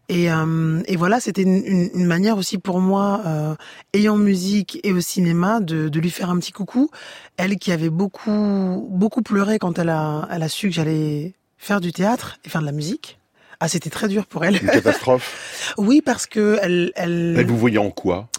Et, 0.10 0.32
euh, 0.32 0.82
et 0.86 0.96
voilà, 0.96 1.20
c'était 1.20 1.42
une, 1.42 1.64
une, 1.66 1.90
une 1.94 2.06
manière 2.06 2.38
aussi 2.38 2.58
pour 2.58 2.80
moi, 2.80 3.22
euh, 3.26 3.56
ayant 3.94 4.16
musique 4.16 4.80
et 4.84 4.94
au 4.94 5.02
cinéma, 5.02 5.60
de, 5.60 5.90
de 5.90 6.00
lui 6.00 6.12
faire 6.12 6.30
un 6.30 6.40
petit 6.40 6.54
coucou. 6.54 6.90
Elle 7.36 7.58
qui 7.58 7.72
avait 7.74 7.90
beaucoup 7.90 8.88
beaucoup 8.90 9.22
pleuré 9.22 9.60
quand 9.60 9.80
elle 9.80 9.90
a 9.90 10.28
elle 10.32 10.44
a 10.44 10.50
su 10.50 10.70
que 10.70 10.74
j'allais 10.74 11.34
faire 11.58 11.82
du 11.82 11.92
théâtre 11.92 12.38
et 12.46 12.50
faire 12.50 12.62
de 12.62 12.68
la 12.68 12.72
musique. 12.72 13.20
Ah, 13.60 13.68
c'était 13.68 13.90
très 13.90 14.08
dur 14.08 14.26
pour 14.26 14.46
elle. 14.46 14.62
Une 14.62 14.70
catastrophe. 14.70 15.54
Oui, 15.78 16.02
parce 16.06 16.28
que 16.28 16.60
elle, 16.62 16.92
elle, 16.96 17.36
Elle 17.38 17.46
vous 17.46 17.58
voyait 17.58 17.78
en 17.78 17.90
quoi? 17.90 18.30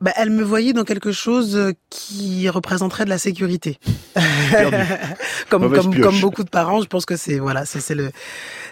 Bah, 0.00 0.12
elle 0.16 0.30
me 0.30 0.42
voyait 0.42 0.72
dans 0.72 0.84
quelque 0.84 1.12
chose 1.12 1.72
qui 1.88 2.48
représenterait 2.48 3.04
de 3.04 3.10
la 3.10 3.18
sécurité. 3.18 3.78
Comme 5.50 5.72
comme 5.72 6.00
comme 6.00 6.20
beaucoup 6.20 6.42
de 6.42 6.48
parents, 6.48 6.80
je 6.80 6.86
pense 6.86 7.04
que 7.06 7.16
c'est 7.16 7.38
voilà, 7.38 7.64
c'est 7.64 7.80
c'est 7.80 7.94
le 7.94 8.10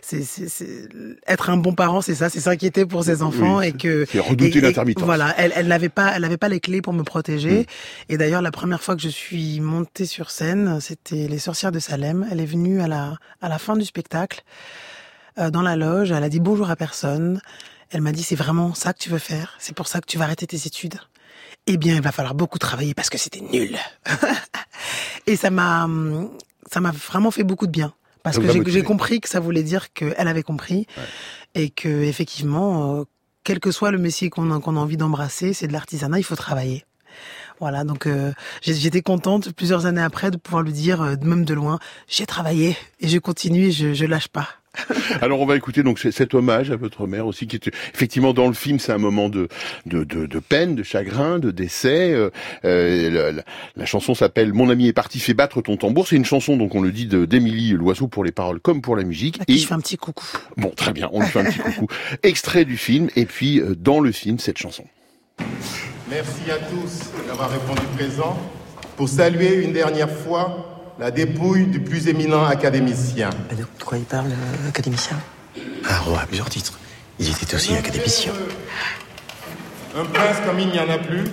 c'est 0.00 0.22
c'est 0.22 0.48
c'est 0.48 0.88
être 1.26 1.50
un 1.50 1.56
bon 1.56 1.74
parent, 1.74 2.00
c'est 2.00 2.14
ça, 2.14 2.28
c'est 2.28 2.40
s'inquiéter 2.40 2.86
pour 2.86 3.04
ses 3.04 3.22
enfants 3.22 3.58
Oui, 3.58 3.68
et 3.68 3.72
que 3.72 4.06
c'est 4.10 4.18
redouter 4.18 4.60
l'intermittence. 4.60 5.04
Voilà, 5.04 5.34
elle 5.36 5.52
elle 5.54 5.68
n'avait 5.68 5.88
pas 5.88 6.12
elle 6.14 6.22
n'avait 6.22 6.38
pas 6.38 6.48
les 6.48 6.60
clés 6.60 6.82
pour 6.82 6.92
me 6.92 7.02
protéger. 7.02 7.60
Mm. 7.60 7.64
Et 8.10 8.16
d'ailleurs, 8.16 8.42
la 8.42 8.50
première 8.50 8.82
fois 8.82 8.96
que 8.96 9.02
je 9.02 9.08
suis 9.08 9.60
montée 9.60 10.06
sur 10.06 10.30
scène, 10.30 10.80
c'était 10.80 11.28
les 11.28 11.38
Sorcières 11.38 11.72
de 11.72 11.78
Salem. 11.78 12.26
Elle 12.30 12.40
est 12.40 12.46
venue 12.46 12.80
à 12.80 12.88
la 12.88 13.16
à 13.40 13.48
la 13.48 13.58
fin 13.58 13.76
du 13.76 13.84
spectacle 13.84 14.42
euh, 15.38 15.50
dans 15.50 15.62
la 15.62 15.76
loge. 15.76 16.10
Elle 16.12 16.24
a 16.24 16.28
dit 16.28 16.40
bonjour 16.40 16.70
à 16.70 16.76
personne. 16.76 17.40
Elle 17.90 18.00
m'a 18.00 18.12
dit 18.12 18.22
c'est 18.22 18.36
vraiment 18.36 18.74
ça 18.74 18.92
que 18.92 18.98
tu 18.98 19.10
veux 19.10 19.18
faire? 19.18 19.54
C'est 19.58 19.74
pour 19.74 19.88
ça 19.88 20.00
que 20.00 20.06
tu 20.06 20.18
vas 20.18 20.24
arrêter 20.24 20.46
tes 20.46 20.66
études? 20.66 20.98
Eh 21.66 21.76
bien, 21.76 21.94
il 21.94 22.02
va 22.02 22.12
falloir 22.12 22.34
beaucoup 22.34 22.58
travailler 22.58 22.94
parce 22.94 23.10
que 23.10 23.18
c'était 23.18 23.40
nul. 23.40 23.76
Et 25.26 25.36
ça 25.36 25.50
m'a, 25.50 25.84
hum, 25.84 26.30
ça 26.70 26.80
m'a 26.80 26.90
vraiment 26.90 27.30
fait 27.30 27.44
beaucoup 27.44 27.66
de 27.66 27.72
bien. 27.72 27.92
Parce 28.22 28.38
que 28.38 28.70
j'ai 28.70 28.82
compris 28.82 29.20
que 29.20 29.28
ça 29.28 29.40
voulait 29.40 29.62
dire 29.62 29.92
qu'elle 29.92 30.28
avait 30.28 30.44
compris 30.44 30.86
et 31.54 31.70
que 31.70 31.88
effectivement, 31.88 33.00
euh, 33.00 33.04
quel 33.44 33.58
que 33.58 33.72
soit 33.72 33.90
le 33.90 33.98
métier 33.98 34.30
qu'on 34.30 34.52
a, 34.52 34.60
qu'on 34.60 34.76
a 34.76 34.80
envie 34.80 34.96
d'embrasser, 34.96 35.52
c'est 35.52 35.66
de 35.66 35.72
l'artisanat, 35.72 36.18
il 36.18 36.24
faut 36.24 36.36
travailler. 36.36 36.84
Voilà, 37.60 37.84
donc 37.84 38.06
euh, 38.06 38.32
j'étais 38.62 39.02
contente 39.02 39.52
plusieurs 39.52 39.86
années 39.86 40.02
après 40.02 40.30
de 40.30 40.36
pouvoir 40.36 40.62
lui 40.62 40.72
dire, 40.72 41.02
euh, 41.02 41.16
même 41.22 41.44
de 41.44 41.54
loin, 41.54 41.78
j'ai 42.08 42.26
travaillé 42.26 42.76
et 43.00 43.08
je 43.08 43.18
continue, 43.18 43.66
et 43.66 43.72
je, 43.72 43.92
je 43.92 44.04
lâche 44.04 44.28
pas. 44.28 44.48
Alors 45.20 45.40
on 45.40 45.46
va 45.46 45.56
écouter 45.56 45.82
donc 45.82 45.98
cet 45.98 46.32
hommage 46.34 46.70
à 46.70 46.76
votre 46.76 47.06
mère 47.06 47.26
aussi 47.26 47.46
qui 47.46 47.56
est 47.56 47.70
effectivement 47.94 48.32
dans 48.32 48.48
le 48.48 48.54
film 48.54 48.78
c'est 48.78 48.92
un 48.92 48.98
moment 48.98 49.28
de 49.28 49.48
de, 49.84 50.02
de, 50.04 50.24
de 50.26 50.38
peine, 50.38 50.74
de 50.74 50.82
chagrin, 50.82 51.38
de 51.38 51.50
décès. 51.50 52.12
Euh, 52.12 52.30
euh, 52.64 53.10
la, 53.10 53.32
la- 53.32 53.42
la 53.76 53.86
chanson 53.86 54.14
s'appelle 54.14 54.52
Mon 54.54 54.70
ami 54.70 54.88
est 54.88 54.92
parti 54.94 55.18
fait 55.20 55.34
battre 55.34 55.60
ton 55.60 55.76
tambour. 55.76 56.08
C'est 56.08 56.16
une 56.16 56.24
chanson 56.24 56.56
donc 56.56 56.74
on 56.74 56.80
le 56.80 56.90
dit 56.90 57.06
de 57.06 57.24
d'Émilie 57.26 57.72
Loiseau 57.72 58.08
pour 58.08 58.24
les 58.24 58.32
paroles 58.32 58.60
comme 58.60 58.80
pour 58.80 58.96
la 58.96 59.04
musique. 59.04 59.40
À 59.40 59.44
qui 59.44 59.54
Et 59.54 59.58
je 59.58 59.66
fais 59.66 59.74
un 59.74 59.80
petit 59.80 59.96
coucou. 59.98 60.24
bon 60.56 60.70
très 60.70 60.92
bien, 60.92 61.10
on 61.12 61.20
lui 61.20 61.28
fait 61.28 61.40
un 61.40 61.44
petit 61.44 61.58
coucou. 61.58 61.86
Extrait 62.22 62.64
du 62.64 62.76
film 62.78 63.08
et 63.14 63.26
puis 63.26 63.60
euh, 63.60 63.74
dans 63.78 64.00
le 64.00 64.10
film 64.10 64.38
cette 64.38 64.58
chanson. 64.58 64.84
Merci 66.10 66.50
à 66.50 66.56
tous 66.56 67.10
d'avoir 67.26 67.50
répondu 67.50 67.82
présent 67.94 68.38
pour 68.96 69.08
saluer 69.08 69.62
une 69.64 69.72
dernière 69.72 70.10
fois 70.10 70.81
la 70.98 71.10
dépouille 71.10 71.66
du 71.66 71.80
plus 71.80 72.08
éminent 72.08 72.44
académicien. 72.44 73.30
De 73.56 73.64
quoi 73.84 73.98
il 73.98 74.04
parle, 74.04 74.30
euh, 74.30 74.68
académicien? 74.68 75.18
Un 75.88 75.98
roi 75.98 76.20
à 76.20 76.26
plusieurs 76.26 76.48
titres. 76.50 76.78
Il 77.18 77.28
était 77.28 77.54
aussi 77.54 77.74
académicien. 77.74 78.32
Un 79.96 80.04
prince 80.04 80.36
comme 80.46 80.58
il 80.58 80.68
n'y 80.68 80.78
en 80.78 80.88
a 80.88 80.98
plus. 80.98 81.24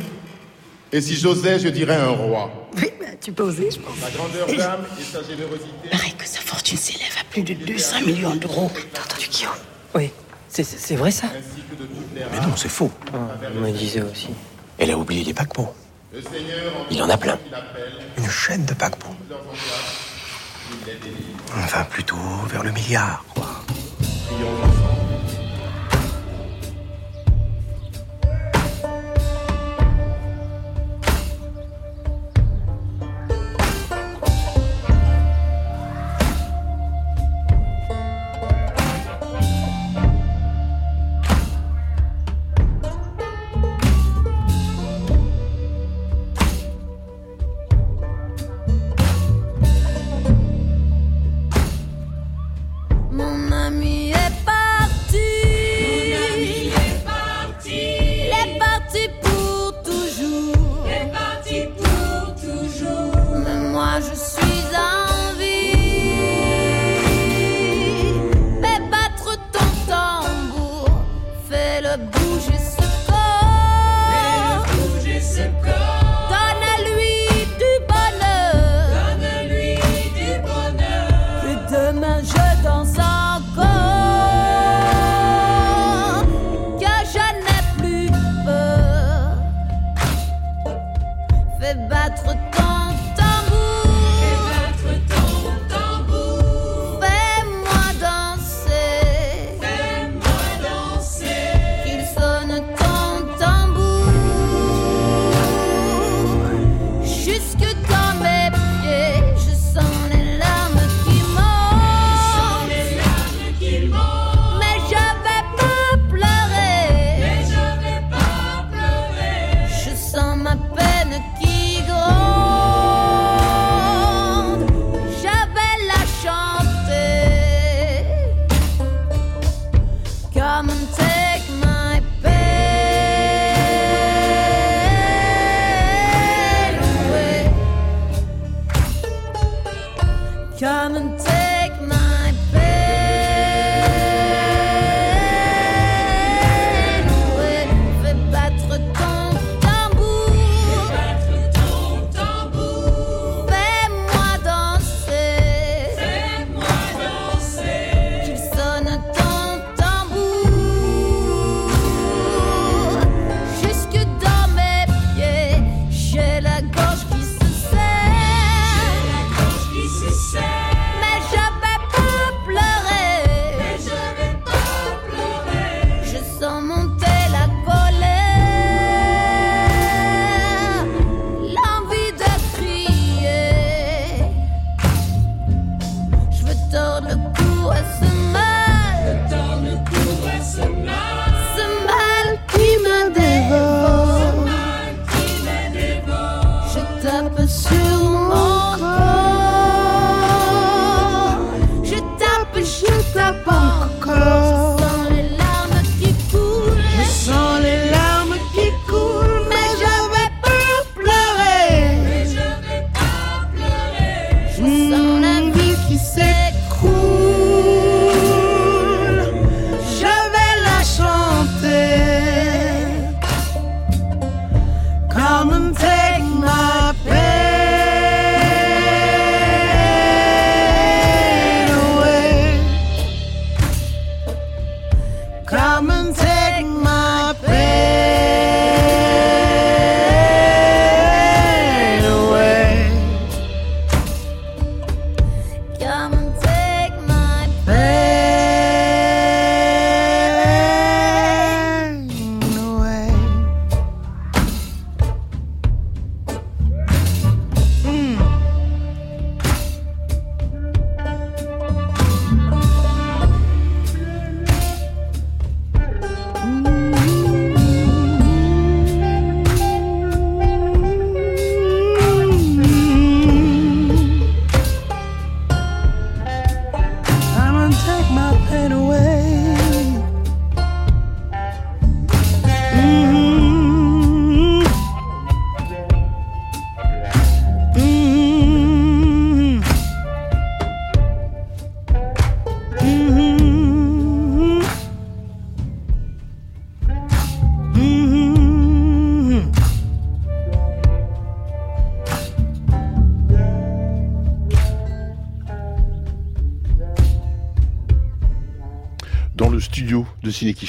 Et 0.92 1.02
si 1.02 1.16
j'osais, 1.16 1.60
je 1.60 1.70
dirais 1.70 1.96
un 1.96 2.10
roi. 2.10 2.52
Oui, 2.76 2.90
bah, 3.00 3.06
tu 3.22 3.32
peux 3.32 3.44
oser, 3.44 3.70
je 3.72 3.80
pense. 3.80 3.96
Sa 4.00 4.10
grandeur 4.10 4.48
d'âme 4.48 4.86
et 5.00 5.04
sa 5.04 5.22
générosité. 5.24 5.90
paraît 5.92 6.12
que 6.18 6.26
sa 6.26 6.40
fortune 6.42 6.78
s'élève 6.78 7.16
à 7.20 7.24
plus 7.30 7.44
de 7.44 7.54
200 7.54 8.02
millions 8.02 8.36
d'euros. 8.36 8.72
T'as 8.94 9.04
entendu 9.04 9.28
Guillaume? 9.30 9.52
Oui, 9.96 10.12
c'est- 10.48 10.96
vrai 10.96 11.12
ça? 11.12 11.28
Mais 12.16 12.40
non, 12.42 12.56
c'est 12.56 12.70
faux. 12.70 12.92
On 13.14 13.60
me 13.62 13.72
disait 13.72 14.02
aussi. 14.02 14.30
Elle 14.78 14.92
a 14.92 14.98
oublié 14.98 15.24
les 15.24 15.34
paquebots. 15.34 15.74
Il 16.92 17.04
en 17.04 17.10
a 17.10 17.18
plein. 17.18 17.38
Une 18.18 18.30
chaîne 18.30 18.66
de 18.66 18.74
paquebots. 18.74 19.16
Enfin, 21.56 21.84
plutôt 21.86 22.16
vers 22.48 22.64
le 22.64 22.72
milliard. 22.72 23.24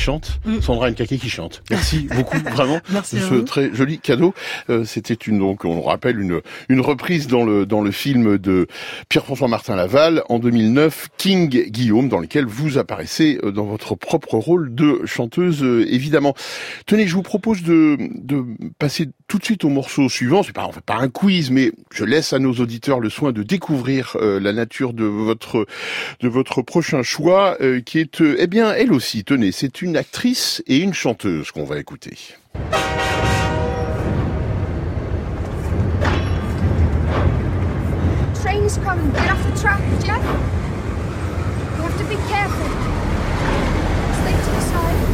Chante, 0.00 0.40
Sandra 0.60 0.90
Nkake 0.90 1.18
qui 1.18 1.28
chante. 1.30 1.62
Merci 1.70 2.08
beaucoup, 2.14 2.38
vraiment, 2.38 2.80
Merci 2.90 3.16
de 3.16 3.20
ce 3.20 3.34
très 3.34 3.72
joli 3.74 3.98
cadeau. 3.98 4.34
Euh, 4.68 4.84
C'était 4.84 5.14
une, 5.14 5.38
donc, 5.38 5.64
on 5.64 5.76
le 5.76 5.80
rappelle, 5.82 6.18
une, 6.18 6.40
une 6.68 6.80
reprise 6.80 7.26
dans 7.26 7.44
le, 7.44 7.66
dans 7.66 7.82
le 7.82 7.90
film 7.90 8.38
de 8.38 8.66
Pierre-François 9.08 9.48
Martin 9.48 9.76
Laval 9.76 10.22
en 10.28 10.38
2009, 10.38 11.08
King 11.18 11.48
Guillaume, 11.48 12.08
dans 12.08 12.18
lequel 12.18 12.46
vous 12.46 12.78
apparaissez 12.78 13.38
euh, 13.44 13.52
dans 13.52 13.64
votre 13.64 13.94
propre 13.94 14.34
rôle 14.34 14.74
de 14.74 15.02
chanteuse, 15.04 15.62
euh, 15.62 15.86
évidemment. 15.92 16.34
Tenez, 16.86 17.06
je 17.06 17.14
vous 17.14 17.22
propose 17.22 17.62
de, 17.62 17.96
de 18.14 18.44
passer 18.78 19.08
tout 19.30 19.38
de 19.38 19.44
suite 19.44 19.64
au 19.64 19.68
morceau 19.68 20.08
suivant. 20.08 20.42
C'est 20.42 20.52
pas, 20.52 20.68
pas 20.84 20.96
un 20.96 21.08
quiz, 21.08 21.52
mais 21.52 21.70
je 21.92 22.04
laisse 22.04 22.32
à 22.32 22.40
nos 22.40 22.52
auditeurs 22.54 22.98
le 22.98 23.08
soin 23.08 23.30
de 23.30 23.44
découvrir 23.44 24.16
euh, 24.16 24.40
la 24.40 24.52
nature 24.52 24.92
de 24.92 25.04
votre, 25.04 25.66
de 26.18 26.28
votre 26.28 26.62
prochain 26.62 27.04
choix, 27.04 27.56
euh, 27.60 27.80
qui 27.80 28.00
est, 28.00 28.20
euh, 28.20 28.34
eh 28.40 28.48
bien, 28.48 28.72
elle 28.72 28.92
aussi, 28.92 29.22
tenez, 29.22 29.52
c'est 29.52 29.82
une 29.82 29.96
actrice 29.96 30.64
et 30.66 30.78
une 30.78 30.94
chanteuse 30.94 31.52
qu'on 31.52 31.64
va 31.64 31.78
écouter. 31.78 32.18
You 41.76 41.86
have 41.86 41.98
to 41.98 42.04
be 42.04 42.16
careful. 42.28 42.68
Stay 44.20 44.32
to 44.32 44.50
the 44.50 44.60
side. 44.60 45.09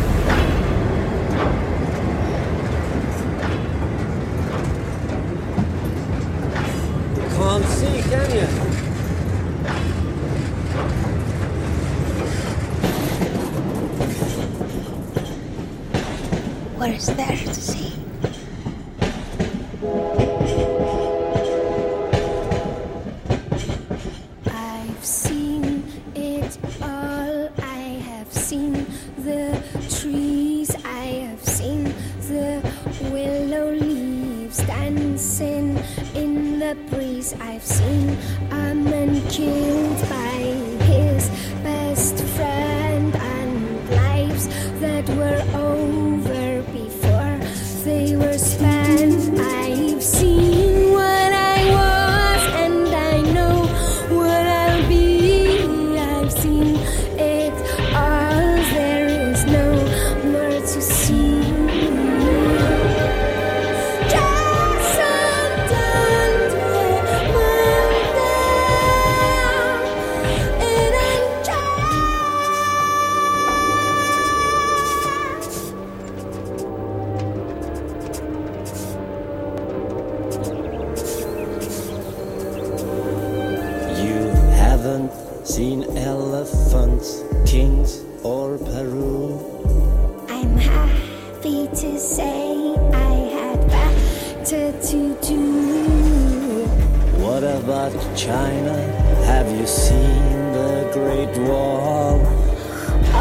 What 16.87 16.95
is 16.95 17.07
there 17.07 17.27
to 17.27 17.53
see? 17.53 17.86
Seen 85.67 85.83
elephants, 85.97 87.25
kings, 87.45 88.05
or 88.23 88.57
Peru. 88.57 89.35
I'm 90.29 90.57
happy 90.57 91.67
to 91.83 91.99
say 91.99 92.77
I 93.11 93.15
had 93.37 93.59
better 93.77 94.67
to 94.91 95.01
do. 95.31 95.43
What 97.25 97.43
about 97.43 97.95
China? 98.15 98.77
Have 99.31 99.49
you 99.59 99.67
seen 99.67 100.31
the 100.59 100.75
Great 100.97 101.35
Wall? 101.49 102.15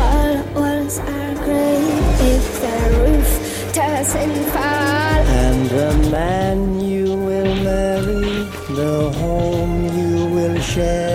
All 0.02 0.38
walls 0.58 1.00
are 1.00 1.36
great 1.48 2.06
if 2.36 2.46
the 2.64 2.78
roof 3.00 3.30
doesn't 3.74 4.40
fall. 4.54 5.20
And 5.46 5.62
the 5.80 5.92
man 6.12 6.80
you 6.80 7.08
will 7.28 7.56
marry, 7.72 8.30
the 8.82 8.96
home 9.22 9.76
you 9.98 10.26
will 10.36 10.62
share. 10.62 11.15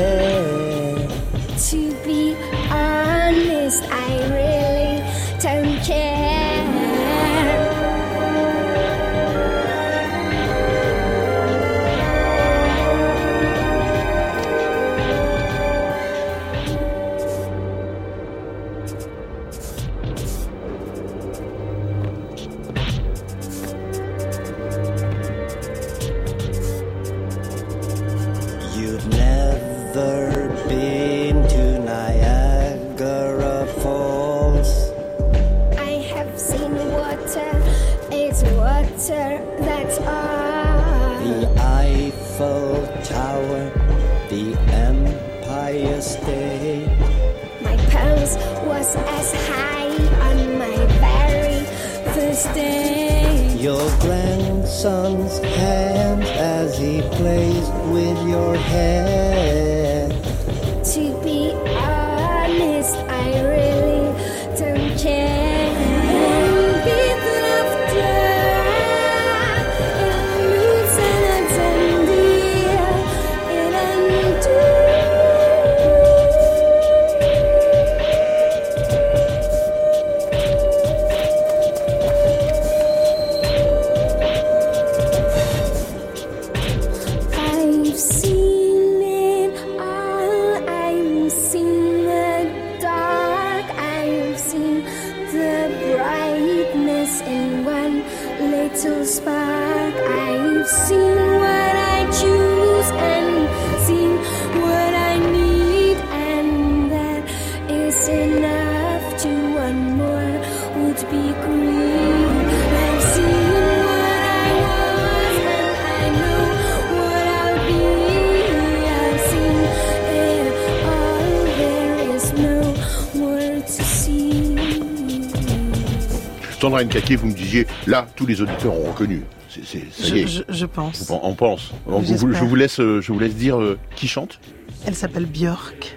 Sandra 126.71 126.85
Nkake, 126.85 127.13
vous 127.19 127.27
me 127.27 127.33
disiez, 127.35 127.67
là, 127.89 128.07
tous 128.15 128.27
les 128.27 128.41
auditeurs 128.41 128.73
ont 128.73 128.91
reconnu. 128.93 129.23
Ça 129.49 129.61
Je, 130.05 130.15
y 130.15 130.21
est. 130.21 130.27
je- 130.29 130.43
je 130.49 130.67
pense. 130.67 131.11
On, 131.11 131.19
on 131.25 131.35
pense. 131.35 131.73
Donc, 131.89 132.03
vous- 132.05 132.07
J'espère. 132.07 132.35
je 132.35 132.45
vous 132.45 132.55
laisse, 132.55 132.79
euh, 132.79 133.01
je 133.01 133.13
vous 133.13 133.19
laisse 133.19 133.35
dire 133.35 133.61
euh, 133.61 133.77
qui 133.97 134.07
chante? 134.07 134.39
Elle 134.87 134.95
s'appelle 134.95 135.27
Björk. 135.27 135.97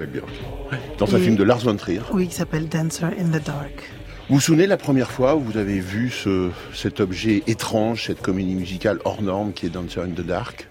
Dans 0.97 1.13
un 1.13 1.19
Et- 1.19 1.21
film 1.21 1.35
de 1.35 1.43
Lars 1.43 1.59
von 1.59 1.75
Trier. 1.75 2.01
Oui, 2.11 2.27
qui 2.27 2.33
s'appelle 2.33 2.67
Dancer 2.67 3.05
in 3.19 3.25
the 3.25 3.43
Dark. 3.45 3.91
Vous 4.29 4.35
vous 4.35 4.41
souvenez 4.41 4.65
la 4.65 4.77
première 4.77 5.11
fois 5.11 5.35
où 5.35 5.41
vous 5.41 5.57
avez 5.57 5.79
vu 5.79 6.09
ce, 6.09 6.49
cet 6.73 6.99
objet 6.99 7.43
étrange, 7.45 8.05
cette 8.07 8.21
comédie 8.23 8.55
musicale 8.55 8.97
hors 9.05 9.21
norme 9.21 9.53
qui 9.53 9.67
est 9.67 9.69
Dancer 9.69 9.99
in 10.01 10.09
the 10.09 10.25
Dark? 10.25 10.67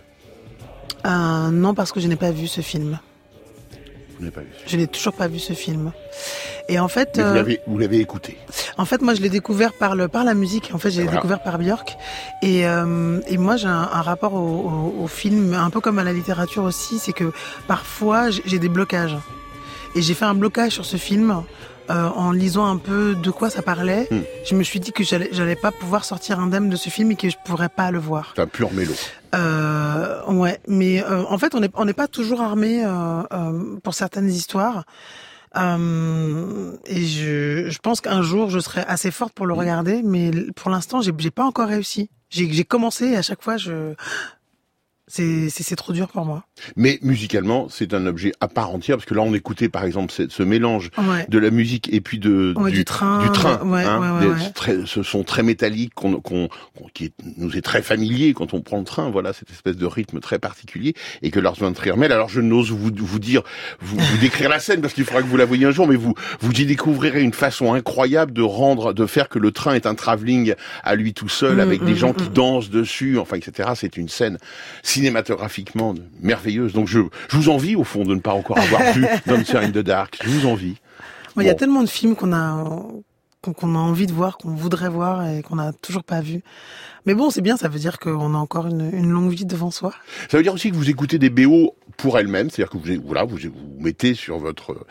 Euh, 1.06 1.50
non, 1.50 1.74
parce 1.74 1.92
que 1.92 2.00
je 2.00 2.08
n'ai 2.08 2.16
pas 2.16 2.32
vu 2.32 2.48
ce 2.48 2.60
film. 2.60 2.98
Vous 4.16 4.24
n'avez 4.24 4.32
pas 4.34 4.40
vu. 4.40 4.48
Je 4.66 4.76
n'ai 4.76 4.88
toujours 4.88 5.12
pas 5.14 5.28
vu 5.28 5.38
ce 5.38 5.52
film. 5.52 5.92
Et 6.68 6.78
en 6.80 6.88
fait, 6.88 7.18
euh, 7.18 7.44
vous 7.68 7.78
l'avez 7.78 8.00
écouté. 8.00 8.36
En 8.78 8.84
fait, 8.84 9.00
moi, 9.02 9.14
je 9.14 9.20
l'ai 9.20 9.28
découvert 9.28 9.72
par 9.72 9.94
le 9.96 10.08
par 10.08 10.24
la 10.24 10.34
musique. 10.34 10.70
En 10.74 10.78
fait, 10.78 10.90
j'ai 10.90 11.02
Voilà. 11.02 11.16
découvert 11.16 11.42
par 11.42 11.58
Björk. 11.58 11.96
Et 12.42 12.66
euh, 12.66 13.20
et 13.26 13.38
moi, 13.38 13.56
j'ai 13.56 13.68
un, 13.68 13.88
un 13.92 14.02
rapport 14.02 14.34
au, 14.34 14.38
au, 14.98 15.04
au 15.04 15.06
film, 15.06 15.54
un 15.54 15.70
peu 15.70 15.80
comme 15.80 15.98
à 15.98 16.04
la 16.04 16.12
littérature 16.12 16.64
aussi, 16.64 16.98
c'est 16.98 17.12
que 17.12 17.32
parfois 17.66 18.30
j'ai 18.30 18.58
des 18.58 18.68
blocages. 18.68 19.16
Et 19.94 20.00
j'ai 20.02 20.14
fait 20.14 20.24
un 20.24 20.34
blocage 20.34 20.72
sur 20.72 20.84
ce 20.86 20.96
film. 20.96 21.42
euh, 21.90 22.08
en 22.14 22.30
lisant 22.30 22.64
un 22.66 22.76
peu 22.76 23.16
de 23.16 23.30
quoi 23.32 23.50
ça 23.50 23.60
parlait, 23.60 24.06
Hmm. 24.10 24.20
je 24.48 24.54
me 24.54 24.62
suis 24.62 24.78
dit 24.78 24.92
que 24.92 25.02
j'allais, 25.02 25.28
j'allais 25.32 25.56
pas 25.56 25.72
pouvoir 25.72 26.04
sortir 26.04 26.38
indemne 26.38 26.70
de 26.70 26.76
ce 26.76 26.88
film 26.90 27.10
et 27.10 27.16
que 27.16 27.28
je 27.28 27.36
pourrais 27.44 27.68
pas 27.68 27.90
le 27.90 27.98
voir. 27.98 28.32
C'est 28.36 28.42
un 28.42 28.46
pur 28.46 28.72
mélo. 28.72 28.92
Euh, 29.34 30.22
ouais, 30.28 30.60
mais 30.68 31.02
euh, 31.02 31.24
en 31.28 31.38
fait, 31.38 31.54
on 31.56 31.60
n'est 31.60 31.70
on 31.74 31.84
n'est 31.84 31.92
pas 32.04 32.06
toujours 32.06 32.40
armé 32.40 32.84
euh, 32.84 32.88
euh, 33.32 33.76
pour 33.82 33.94
certaines 33.94 34.30
histoires. 34.30 34.84
Euh, 35.56 36.76
et 36.86 37.04
je, 37.04 37.68
je 37.68 37.78
pense 37.78 38.00
qu'un 38.00 38.22
jour, 38.22 38.50
je 38.50 38.58
serai 38.58 38.82
assez 38.82 39.10
forte 39.10 39.34
pour 39.34 39.46
le 39.46 39.54
regarder, 39.54 40.02
mais 40.02 40.30
pour 40.56 40.70
l'instant, 40.70 41.00
j'ai 41.00 41.12
j'ai 41.18 41.30
pas 41.30 41.44
encore 41.44 41.68
réussi. 41.68 42.10
J'ai 42.30 42.50
j'ai 42.50 42.64
commencé 42.64 43.06
et 43.06 43.16
à 43.16 43.22
chaque 43.22 43.42
fois, 43.42 43.56
je 43.56 43.94
c'est 45.14 45.76
trop 45.76 45.92
dur 45.92 46.08
pour 46.08 46.24
moi. 46.24 46.44
Mais 46.76 46.98
musicalement, 47.02 47.68
c'est 47.68 47.92
un 47.94 48.06
objet 48.06 48.32
à 48.40 48.48
part 48.48 48.70
entière, 48.70 48.96
parce 48.96 49.06
que 49.06 49.14
là, 49.14 49.22
on 49.22 49.34
écoutait 49.34 49.68
par 49.68 49.84
exemple 49.84 50.12
ce, 50.12 50.28
ce 50.28 50.42
mélange 50.42 50.90
Ouais. 50.98 51.26
de 51.28 51.38
la 51.38 51.50
musique 51.50 51.92
et 51.92 52.00
puis 52.00 52.18
de 52.18 52.54
Ouais, 52.56 52.70
du 52.70 52.84
train, 52.84 53.22
du 53.22 53.30
train, 53.30 53.60
ouais, 53.66 53.84
hein, 53.84 54.20
des- 54.20 54.52
très- 54.52 54.86
ce 54.86 55.02
son 55.02 55.22
très 55.24 55.42
métallique 55.42 55.92
qu'on, 55.94 56.20
qu'on- 56.20 56.48
qui 56.94 57.06
est- 57.06 57.14
nous 57.36 57.56
est 57.56 57.60
très 57.62 57.82
familier 57.82 58.32
quand 58.34 58.54
on 58.54 58.60
prend 58.62 58.78
le 58.78 58.84
train. 58.84 59.10
Voilà, 59.10 59.32
cette 59.32 59.50
espèce 59.50 59.76
de 59.76 59.86
rythme 59.86 60.20
très 60.20 60.38
particulier 60.38 60.94
et 61.22 61.30
que 61.30 61.40
Lars 61.40 61.56
von 61.56 61.72
Trier. 61.72 61.92
Alors, 62.12 62.28
je 62.28 62.40
n'ose 62.40 62.70
vous 62.70 62.90
vous 62.96 63.18
dire, 63.18 63.42
vous, 63.80 63.98
vous 63.98 64.18
décrire 64.18 64.48
la 64.48 64.58
scène 64.60 64.80
parce 64.80 64.94
qu'il 64.94 65.04
faudra 65.04 65.22
que 65.22 65.26
vous 65.26 65.36
la 65.36 65.44
voyiez 65.44 65.66
un 65.66 65.70
jour, 65.72 65.86
mais 65.86 65.96
vous 65.96 66.14
vous 66.40 66.52
y 66.52 66.64
découvrirez 66.66 67.22
une 67.22 67.32
façon 67.34 67.74
incroyable 67.74 68.32
de 68.32 68.42
rendre, 68.42 68.92
de 68.92 69.06
faire 69.06 69.28
que 69.28 69.38
le 69.38 69.50
train 69.52 69.74
est 69.74 69.86
un 69.86 69.94
travelling 69.94 70.54
à 70.84 70.94
lui 70.94 71.12
tout 71.14 71.28
seul 71.28 71.56
Mm, 71.56 71.60
avec 71.60 71.84
des 71.84 71.92
mm, 71.92 71.96
gens 71.96 72.10
mm, 72.12 72.16
qui 72.16 72.28
dansent 72.30 72.70
dessus, 72.70 73.18
enfin, 73.18 73.36
etc. 73.36 73.70
C'est 73.74 73.96
une 73.96 74.08
scène 74.08 74.38
cinématographiquement 75.02 75.94
merveilleuse. 76.20 76.72
Donc, 76.72 76.86
je, 76.86 77.00
je 77.28 77.36
vous 77.36 77.48
envie 77.48 77.74
au 77.74 77.82
fond 77.82 78.04
de 78.04 78.14
ne 78.14 78.20
pas 78.20 78.32
encore 78.32 78.58
avoir 78.58 78.92
vu 78.92 79.04
Dancer 79.26 79.56
in 79.56 79.70
the 79.70 79.78
Dark. 79.78 80.18
Je 80.22 80.30
vous 80.30 80.46
envie. 80.46 80.76
Il 81.36 81.44
y 81.44 81.50
a 81.50 81.54
tellement 81.54 81.82
de 81.82 81.88
films 81.88 82.14
qu'on 82.14 82.32
a 82.32 82.64
qu'on 83.40 83.74
a 83.74 83.78
envie 83.78 84.06
de 84.06 84.12
voir, 84.12 84.38
qu'on 84.38 84.54
voudrait 84.54 84.88
voir 84.88 85.26
et 85.26 85.42
qu'on 85.42 85.56
n'a 85.56 85.72
toujours 85.72 86.04
pas 86.04 86.20
vu. 86.20 86.42
Mais 87.06 87.14
bon, 87.14 87.30
c'est 87.30 87.40
bien, 87.40 87.56
ça 87.56 87.68
veut 87.68 87.78
dire 87.78 87.98
qu'on 87.98 88.34
a 88.34 88.38
encore 88.38 88.66
une, 88.66 88.90
une 88.92 89.10
longue 89.10 89.30
vie 89.32 89.44
devant 89.44 89.70
soi. 89.70 89.92
Ça 90.30 90.36
veut 90.36 90.42
dire 90.42 90.54
aussi 90.54 90.70
que 90.70 90.76
vous 90.76 90.90
écoutez 90.90 91.18
des 91.18 91.30
BO 91.30 91.74
pour 91.96 92.18
elles-mêmes, 92.18 92.48
c'est-à-dire 92.50 92.70
que 92.70 92.78
vous, 92.78 93.02
voilà, 93.04 93.24
vous, 93.24 93.36
vous 93.36 93.80
mettez 93.80 94.14
sur 94.14 94.38
votre, 94.38 94.86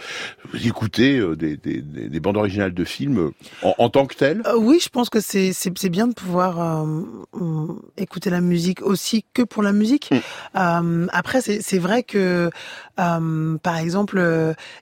vous 0.51 0.67
écoutez 0.67 1.17
euh, 1.17 1.35
des, 1.35 1.57
des, 1.57 1.81
des, 1.81 2.09
des 2.09 2.19
bandes 2.19 2.37
originales 2.37 2.73
de 2.73 2.83
films 2.83 3.17
euh, 3.19 3.31
en, 3.63 3.75
en 3.77 3.89
tant 3.89 4.05
que 4.05 4.15
telles. 4.15 4.41
Euh, 4.45 4.57
oui, 4.57 4.79
je 4.81 4.89
pense 4.89 5.09
que 5.09 5.19
c'est 5.19 5.53
bien 5.89 6.07
de 6.07 6.13
pouvoir 6.13 6.61
euh, 6.61 7.01
hum, 7.33 7.81
écouter 7.97 8.29
la 8.29 8.41
musique 8.41 8.81
aussi 8.81 9.25
que 9.33 9.41
pour 9.41 9.63
la 9.63 9.71
musique. 9.71 10.11
Euh, 10.55 11.07
après, 11.11 11.41
c'est 11.41 11.61
c'est 11.61 11.79
vrai 11.79 12.03
que 12.03 12.49
par 12.95 13.77
exemple, 13.77 14.21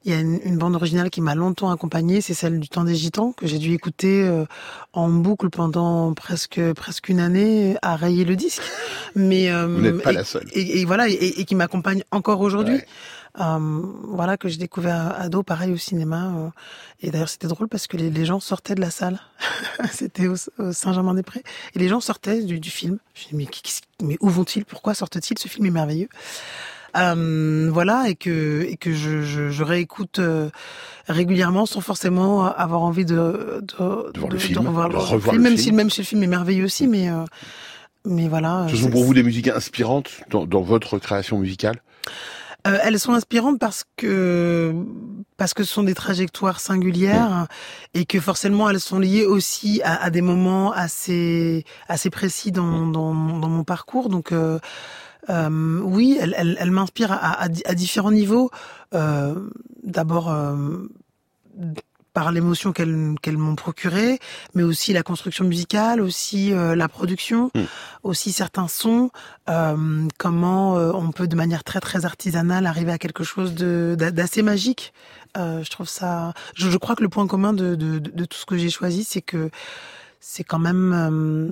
il 0.03 0.11
y 0.11 0.15
a 0.15 0.19
une, 0.19 0.39
une 0.43 0.57
bande 0.57 0.75
originale 0.75 1.09
qui 1.09 1.21
m'a 1.21 1.35
longtemps 1.35 1.71
accompagnée, 1.71 2.19
c'est 2.19 2.33
celle 2.33 2.59
du 2.59 2.67
Temps 2.67 2.83
des 2.83 2.95
Gitans 2.95 3.31
que 3.31 3.47
j'ai 3.47 3.59
dû 3.59 3.73
écouter 3.73 4.29
en 4.91 5.09
boucle 5.09 5.49
pendant 5.49 6.13
presque 6.13 6.59
presque 6.73 7.07
une 7.07 7.18
année 7.19 7.77
à 7.81 7.95
rayer 7.95 8.25
le 8.25 8.35
disque. 8.35 8.63
Mais 9.15 9.51
euh, 9.51 9.67
Vous 9.67 9.81
n'êtes 9.81 10.01
pas 10.01 10.11
et- 10.11 10.15
la 10.15 10.23
seule. 10.23 10.47
Et, 10.53 10.81
et 10.81 10.85
voilà, 10.85 11.07
et, 11.09 11.13
et 11.13 11.45
qui 11.45 11.55
m'accompagne 11.55 12.03
encore 12.11 12.41
aujourd'hui. 12.41 12.79
Euh, 13.39 13.81
voilà 14.07 14.37
que 14.37 14.49
j'ai 14.49 14.57
découvert 14.57 15.15
ado, 15.19 15.43
pareil 15.43 15.71
au 15.71 15.77
cinéma. 15.77 16.33
euh, 16.35 16.49
et 17.01 17.11
d'ailleurs, 17.11 17.29
c'était 17.29 17.47
drôle 17.47 17.67
parce 17.69 17.87
que 17.87 17.95
les, 17.95 18.09
les 18.09 18.25
gens 18.25 18.39
sortaient 18.39 18.75
de 18.75 18.81
la 18.81 18.89
salle. 18.89 19.19
c'était 19.91 20.27
au, 20.27 20.35
au 20.57 20.71
Saint-Germain-des-Prés. 20.73 21.43
Et 21.75 21.79
les 21.79 21.87
gens 21.87 21.99
sortaient 22.01 22.41
du, 22.43 22.59
du 22.59 22.69
film. 22.71 22.97
Je 23.13 23.35
me 23.35 23.39
mais, 23.41 23.45
qu'est-ce- 23.45 23.81
mais 24.03 24.17
où 24.19 24.29
vont-ils? 24.29 24.65
Pourquoi 24.65 24.93
sortent-ils? 24.95 25.37
Ce 25.37 25.47
film 25.47 25.65
est 25.67 25.71
merveilleux. 25.71 26.09
Euh, 26.97 27.69
voilà, 27.71 28.09
et 28.09 28.15
que, 28.15 28.65
et 28.69 28.77
que 28.77 28.93
je, 28.93 29.21
je, 29.21 29.49
je 29.49 29.63
réécoute 29.63 30.19
euh, 30.19 30.49
régulièrement 31.07 31.65
sans 31.65 31.81
forcément 31.81 32.45
avoir 32.45 32.81
envie 32.81 33.05
de, 33.05 33.61
de, 33.61 34.11
De 34.11 34.19
voir 34.19 34.31
le 34.31 34.37
film, 34.39 34.67
revoir 34.67 34.89
de 34.89 34.93
le 34.93 34.99
revoir 34.99 35.33
film, 35.33 35.43
le 35.43 35.49
même 35.49 35.57
film. 35.57 35.63
si, 35.63 35.71
même 35.71 35.89
si 35.89 36.01
le 36.01 36.05
film 36.05 36.23
est 36.23 36.27
merveilleux 36.27 36.65
aussi, 36.65 36.87
mais, 36.87 37.09
euh, 37.09 37.23
mais 38.05 38.27
voilà. 38.27 38.65
Ce 38.69 38.75
sont 38.77 38.89
pour 38.89 39.03
vous 39.03 39.13
des 39.13 39.23
musiques 39.23 39.49
inspirantes 39.49 40.09
dans, 40.29 40.45
dans 40.45 40.61
votre 40.61 40.97
création 40.99 41.37
musicale? 41.37 41.81
Euh, 42.67 42.77
elles 42.83 42.99
sont 42.99 43.13
inspirantes 43.13 43.57
parce 43.57 43.85
que 43.95 44.75
parce 45.37 45.53
que 45.53 45.63
ce 45.63 45.73
sont 45.73 45.83
des 45.83 45.93
trajectoires 45.93 46.59
singulières 46.59 47.47
et 47.93 48.03
que 48.03 48.19
forcément 48.19 48.69
elles 48.69 48.81
sont 48.81 48.99
liées 48.99 49.25
aussi 49.25 49.81
à, 49.85 50.03
à 50.03 50.09
des 50.09 50.19
moments 50.19 50.73
assez 50.73 51.63
assez 51.87 52.09
précis 52.09 52.51
dans 52.51 52.85
dans, 52.85 53.13
dans 53.13 53.47
mon 53.47 53.63
parcours. 53.63 54.09
Donc 54.09 54.33
euh, 54.33 54.59
euh, 55.29 55.79
oui, 55.83 56.17
elles, 56.21 56.35
elles, 56.37 56.57
elles 56.59 56.71
m'inspirent 56.71 57.11
à, 57.11 57.43
à, 57.43 57.45
à 57.45 57.73
différents 57.73 58.11
niveaux. 58.11 58.51
Euh, 58.93 59.35
D'abord. 59.83 60.29
euh, 60.31 60.55
par 62.11 62.31
l'émotion 62.31 62.73
qu'elles 62.73 63.13
qu'elles 63.21 63.37
m'ont 63.37 63.55
procuré, 63.55 64.19
mais 64.55 64.63
aussi 64.63 64.93
la 64.93 65.03
construction 65.03 65.45
musicale, 65.45 66.01
aussi 66.01 66.51
euh, 66.51 66.75
la 66.75 66.89
production, 66.89 67.51
Mm. 67.53 67.61
aussi 68.03 68.31
certains 68.31 68.67
sons, 68.67 69.11
euh, 69.47 70.07
comment 70.17 70.77
euh, 70.77 70.91
on 70.93 71.11
peut 71.11 71.27
de 71.27 71.35
manière 71.35 71.63
très 71.63 71.79
très 71.79 72.05
artisanale 72.05 72.65
arriver 72.65 72.91
à 72.91 72.97
quelque 72.97 73.23
chose 73.23 73.53
d'assez 73.53 74.41
magique. 74.41 74.91
Euh, 75.37 75.63
je 75.63 75.69
trouve 75.69 75.87
ça. 75.87 76.33
Je, 76.55 76.69
je 76.71 76.77
crois 76.77 76.95
que 76.95 77.03
le 77.03 77.09
point 77.09 77.27
commun 77.27 77.53
de, 77.53 77.75
de, 77.75 77.99
de, 77.99 78.09
de 78.09 78.25
tout 78.25 78.37
ce 78.37 78.45
que 78.47 78.57
j'ai 78.57 78.71
choisi, 78.71 79.03
c'est 79.03 79.21
que 79.21 79.51
c'est 80.19 80.43
quand 80.43 80.59
même 80.59 80.93
euh, 80.93 81.49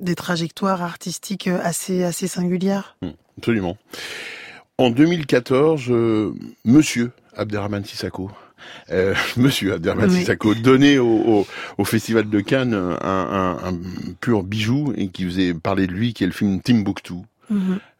des 0.00 0.14
trajectoires 0.14 0.82
artistiques 0.82 1.48
assez 1.48 2.04
assez 2.04 2.26
singulières. 2.28 2.96
Hmm, 3.02 3.10
Absolument. 3.38 3.76
En 4.78 4.90
2014, 4.90 5.86
euh, 5.90 6.32
Monsieur 6.64 7.10
Abderrahmane 7.36 7.84
Sissako, 7.84 8.30
euh, 8.90 9.14
Monsieur 9.36 9.74
Abderrahmane 9.74 10.10
Oui. 10.10 10.18
Sissako 10.20 10.54
donnait 10.54 10.98
au, 10.98 11.06
au, 11.40 11.46
au 11.78 11.84
Festival 11.84 12.28
de 12.28 12.40
Cannes 12.40 12.74
un, 12.74 12.96
un, 13.02 13.68
un 13.68 13.78
pur 14.20 14.42
bijou 14.44 14.92
et 14.96 15.08
qui 15.08 15.24
faisait 15.24 15.52
parler 15.54 15.86
de 15.86 15.92
lui, 15.92 16.14
qui 16.14 16.24
est 16.24 16.28
le 16.28 16.32
film 16.32 16.60
Timbuktu. 16.60 17.14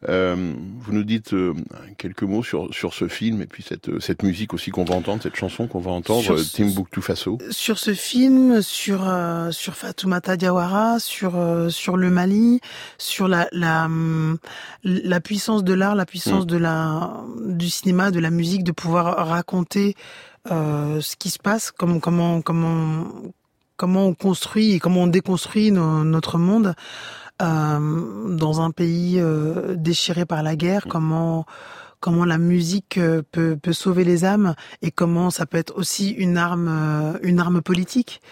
Euh, 0.08 0.54
vous 0.80 0.92
nous 0.92 1.02
dites 1.04 1.32
euh, 1.32 1.54
quelques 1.96 2.22
mots 2.22 2.42
sur 2.42 2.72
sur 2.72 2.92
ce 2.94 3.08
film 3.08 3.40
et 3.42 3.46
puis 3.46 3.62
cette 3.62 3.98
cette 4.00 4.22
musique 4.22 4.52
aussi 4.54 4.70
qu'on 4.70 4.84
va 4.84 4.94
entendre, 4.94 5.22
cette 5.22 5.36
chanson 5.36 5.66
qu'on 5.66 5.80
va 5.80 5.90
entendre, 5.90 6.34
euh, 6.34 6.36
ce- 6.38 6.56
Timbuktu 6.56 7.00
Faso. 7.02 7.38
sur 7.50 7.78
ce 7.78 7.94
film, 7.94 8.60
sur 8.62 9.08
euh, 9.08 9.50
sur 9.50 9.74
Fatoumata 9.74 10.36
Diawara, 10.36 10.98
sur 11.00 11.32
euh, 11.36 11.68
sur 11.70 11.96
le 11.96 12.10
Mali, 12.10 12.60
sur 12.98 13.26
la 13.26 13.48
la 13.52 13.88
la 14.84 15.20
puissance 15.20 15.64
de 15.64 15.74
l'art, 15.74 15.94
la 15.94 16.06
puissance 16.06 16.44
Mm. 16.44 16.46
de 16.48 16.56
la 16.58 17.24
du 17.46 17.68
cinéma, 17.70 18.10
de 18.10 18.20
la 18.20 18.30
musique, 18.30 18.64
de 18.64 18.72
pouvoir 18.72 19.26
raconter 19.28 19.94
euh, 20.50 21.00
ce 21.00 21.16
qui 21.16 21.30
se 21.30 21.38
passe, 21.38 21.72
comment 21.72 21.98
comment 22.00 22.40
comment 22.42 23.06
comment 23.76 24.06
on 24.06 24.14
construit 24.14 24.72
et 24.72 24.78
comment 24.78 25.02
on 25.02 25.06
déconstruit 25.06 25.70
no- 25.72 26.04
notre 26.04 26.36
monde 26.38 26.74
euh, 27.42 28.36
dans 28.36 28.60
un 28.60 28.70
pays 28.70 29.18
euh, 29.20 29.74
déchiré 29.76 30.24
par 30.26 30.42
la 30.42 30.56
guerre, 30.56 30.86
comment 30.88 31.46
comment 32.00 32.24
la 32.24 32.38
musique 32.38 32.96
euh, 32.98 33.22
peut, 33.32 33.56
peut 33.56 33.72
sauver 33.72 34.04
les 34.04 34.24
âmes 34.24 34.54
et 34.82 34.92
comment 34.92 35.30
ça 35.30 35.46
peut 35.46 35.58
être 35.58 35.76
aussi 35.76 36.10
une 36.10 36.36
arme 36.36 36.68
euh, 36.68 37.18
une 37.22 37.40
arme 37.40 37.60
politique. 37.60 38.22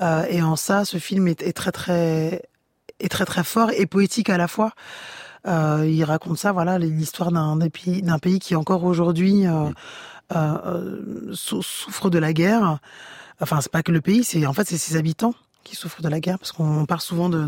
Euh, 0.00 0.24
et 0.28 0.42
en 0.42 0.56
ça, 0.56 0.84
ce 0.84 0.98
film 0.98 1.28
est, 1.28 1.42
est 1.42 1.52
très 1.52 1.72
très 1.72 2.42
est 3.00 3.08
très 3.08 3.24
très 3.24 3.44
fort 3.44 3.70
et 3.76 3.86
poétique 3.86 4.30
à 4.30 4.36
la 4.38 4.48
fois. 4.48 4.72
Euh, 5.46 5.86
il 5.86 6.02
raconte 6.04 6.38
ça, 6.38 6.52
voilà, 6.52 6.78
l'histoire 6.78 7.30
d'un 7.30 7.58
pays, 7.68 8.02
d'un 8.02 8.18
pays 8.18 8.38
qui 8.38 8.56
encore 8.56 8.82
aujourd'hui 8.84 9.44
sou- 11.32 11.62
souffre 11.62 12.10
de 12.10 12.18
la 12.18 12.32
guerre. 12.32 12.78
Enfin, 13.40 13.60
c'est 13.60 13.70
pas 13.70 13.82
que 13.82 13.92
le 13.92 14.00
pays, 14.00 14.24
c'est 14.24 14.46
en 14.46 14.52
fait 14.52 14.66
c'est 14.66 14.78
ses 14.78 14.96
habitants 14.96 15.34
qui 15.64 15.74
souffrent 15.74 16.02
de 16.02 16.08
la 16.08 16.20
guerre 16.20 16.38
parce 16.38 16.52
qu'on 16.52 16.86
parle 16.86 17.00
souvent 17.00 17.28
de, 17.28 17.46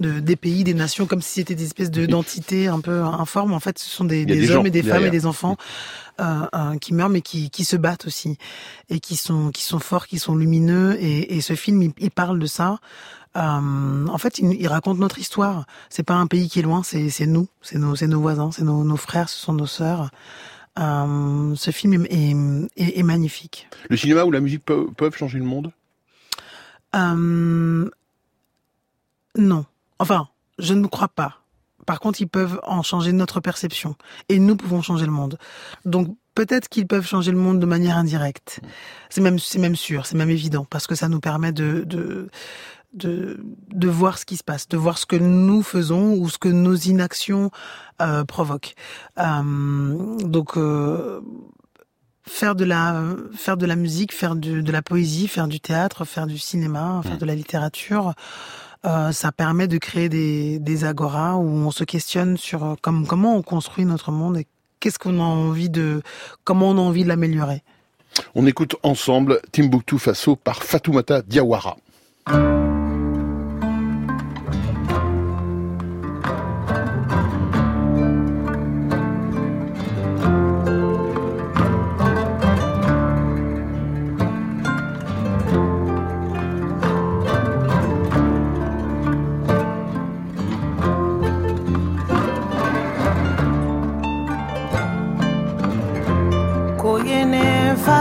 de 0.00 0.20
des 0.20 0.36
pays, 0.36 0.64
des 0.64 0.74
nations 0.74 1.06
comme 1.06 1.22
si 1.22 1.34
c'était 1.34 1.54
des 1.54 1.64
espèces 1.64 1.90
de 1.90 2.04
d'entités 2.06 2.66
un 2.66 2.80
peu 2.80 3.02
informes. 3.02 3.54
En 3.54 3.60
fait, 3.60 3.78
ce 3.78 3.88
sont 3.88 4.04
des, 4.04 4.24
hommes 4.50 4.66
et 4.66 4.70
des 4.70 4.82
femmes 4.82 5.04
et 5.04 5.10
des 5.10 5.24
enfants 5.26 5.56
euh, 6.20 6.46
euh, 6.54 6.76
qui 6.78 6.92
meurent 6.92 7.08
mais 7.08 7.22
qui, 7.22 7.48
qui 7.50 7.64
se 7.64 7.76
battent 7.76 8.06
aussi 8.06 8.36
et 8.90 9.00
qui 9.00 9.16
sont 9.16 9.50
qui 9.50 9.62
sont 9.62 9.78
forts, 9.78 10.06
qui 10.06 10.18
sont 10.18 10.36
lumineux. 10.36 10.96
Et, 11.00 11.36
et 11.36 11.40
ce 11.40 11.54
film, 11.54 11.80
il, 11.82 11.92
il 11.98 12.10
parle 12.10 12.38
de 12.38 12.46
ça. 12.46 12.78
Euh, 13.36 13.40
en 14.08 14.18
fait, 14.18 14.38
il, 14.38 14.52
il 14.60 14.68
raconte 14.68 14.98
notre 14.98 15.18
histoire. 15.18 15.64
C'est 15.88 16.02
pas 16.02 16.14
un 16.14 16.26
pays 16.26 16.48
qui 16.50 16.58
est 16.58 16.62
loin, 16.62 16.82
c'est 16.82 17.08
nous, 17.26 17.48
c'est 17.62 17.78
nos 17.78 17.94
nos 17.96 18.20
voisins, 18.20 18.50
c'est 18.52 18.64
nos, 18.64 18.84
nos 18.84 18.96
frères, 18.98 19.28
ce 19.30 19.38
sont 19.38 19.54
nos 19.54 19.66
sœurs. 19.66 20.10
Ce 20.76 21.70
film 21.70 22.06
est, 22.08 22.34
est, 22.76 23.02
magnifique. 23.02 23.68
Le 23.90 23.96
cinéma 23.96 24.24
ou 24.24 24.30
la 24.30 24.40
musique 24.40 24.64
pe- 24.64 24.90
peuvent 24.96 25.14
changer 25.14 25.38
le 25.38 25.44
monde? 25.44 25.70
Euh, 26.96 27.90
non. 29.36 29.64
Enfin, 29.98 30.28
je 30.58 30.74
ne 30.74 30.86
crois 30.86 31.08
pas. 31.08 31.38
Par 31.86 32.00
contre, 32.00 32.20
ils 32.20 32.28
peuvent 32.28 32.60
en 32.64 32.82
changer 32.82 33.12
notre 33.12 33.40
perception. 33.40 33.96
Et 34.28 34.38
nous 34.38 34.56
pouvons 34.56 34.82
changer 34.82 35.06
le 35.06 35.12
monde. 35.12 35.38
Donc, 35.84 36.16
peut-être 36.34 36.68
qu'ils 36.68 36.86
peuvent 36.86 37.06
changer 37.06 37.32
le 37.32 37.38
monde 37.38 37.60
de 37.60 37.66
manière 37.66 37.96
indirecte. 37.96 38.60
C'est 39.10 39.20
même, 39.20 39.38
c'est 39.38 39.58
même 39.58 39.76
sûr, 39.76 40.06
c'est 40.06 40.16
même 40.16 40.30
évident, 40.30 40.66
parce 40.68 40.86
que 40.86 40.94
ça 40.94 41.08
nous 41.08 41.20
permet 41.20 41.52
de, 41.52 41.84
de, 41.84 42.28
de, 42.94 43.88
voir 43.88 44.18
ce 44.18 44.24
qui 44.24 44.36
se 44.36 44.44
passe, 44.44 44.68
de 44.68 44.76
voir 44.76 44.98
ce 44.98 45.06
que 45.06 45.16
nous 45.16 45.62
faisons 45.62 46.14
ou 46.14 46.28
ce 46.28 46.38
que 46.38 46.48
nos 46.48 46.74
inactions 46.74 47.50
euh, 48.00 48.24
provoquent. 48.24 48.74
Euh, 49.18 50.16
donc, 50.24 50.56
euh, 50.56 51.20
faire 52.24 52.54
de 52.54 52.64
la 52.64 53.02
faire 53.34 53.56
de 53.56 53.66
la 53.66 53.76
musique, 53.76 54.12
faire 54.12 54.36
du, 54.36 54.62
de 54.62 54.72
la 54.72 54.82
poésie, 54.82 55.28
faire 55.28 55.48
du 55.48 55.60
théâtre, 55.60 56.04
faire 56.04 56.26
du 56.26 56.38
cinéma, 56.38 57.00
faire 57.04 57.18
de 57.18 57.26
la 57.26 57.34
littérature, 57.34 58.14
euh, 58.84 59.12
ça 59.12 59.32
permet 59.32 59.68
de 59.68 59.78
créer 59.78 60.08
des 60.08 60.58
des 60.58 60.84
agoras 60.84 61.34
où 61.34 61.46
on 61.46 61.70
se 61.70 61.84
questionne 61.84 62.36
sur 62.36 62.64
euh, 62.64 62.74
comme 62.80 63.06
comment 63.06 63.36
on 63.36 63.42
construit 63.42 63.84
notre 63.84 64.10
monde 64.10 64.38
et 64.38 64.46
qu'est-ce 64.80 64.98
qu'on 64.98 65.20
a 65.20 65.24
envie 65.24 65.70
de 65.70 66.02
comment 66.44 66.70
on 66.70 66.78
a 66.78 66.80
envie 66.80 67.04
de 67.04 67.08
l'améliorer. 67.08 67.62
On 68.34 68.46
écoute 68.46 68.76
ensemble 68.82 69.40
Timbuktu 69.52 69.98
Faso 69.98 70.36
par 70.36 70.62
Fatoumata 70.62 71.22
Diawara. 71.22 71.76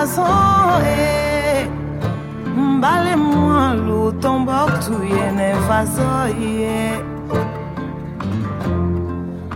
fason 0.02 0.82
e 0.86 1.68
Mbale 2.58 3.16
mwen 3.16 3.86
loutan 3.88 4.46
bok 4.46 4.72
touye 4.86 5.32
ne 5.38 5.54
fason 5.68 6.42
ye 6.42 7.04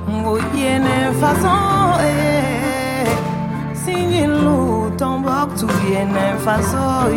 Mwoye 0.08 0.80
ne 0.80 0.98
fason 1.20 2.00
e 2.02 2.14
Sinye 3.74 4.28
loutan 4.28 5.24
tu 5.58 5.66
touye 5.66 6.06
ne 6.06 6.38
fason 6.46 7.10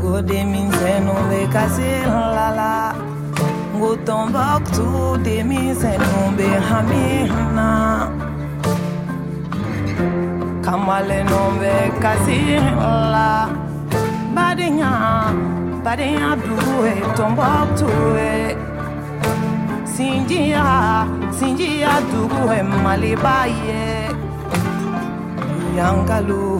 go 0.00 0.12
Gode 0.12 0.44
minse 0.44 0.92
nou 1.04 1.28
ve 1.28 1.46
kase 1.52 1.92
la 2.08 2.48
la 2.56 2.94
Go 3.78 3.96
tombok 4.06 4.64
tu 4.72 4.88
de 5.24 5.42
minse 5.44 5.92
nou 5.98 6.32
be 6.36 6.48
hami 6.68 7.06
hamina 9.96 10.62
kamale 10.64 11.24
nombe 11.24 11.92
kasirla 12.02 13.48
badenya 14.34 14.92
badenya 15.84 16.36
duwe 16.36 16.92
tomboktuwe 17.16 18.56
sinjia 19.84 21.06
sinjia 21.38 21.88
duwe 22.12 22.62
malibaye 22.62 24.10
yangalu 25.76 26.55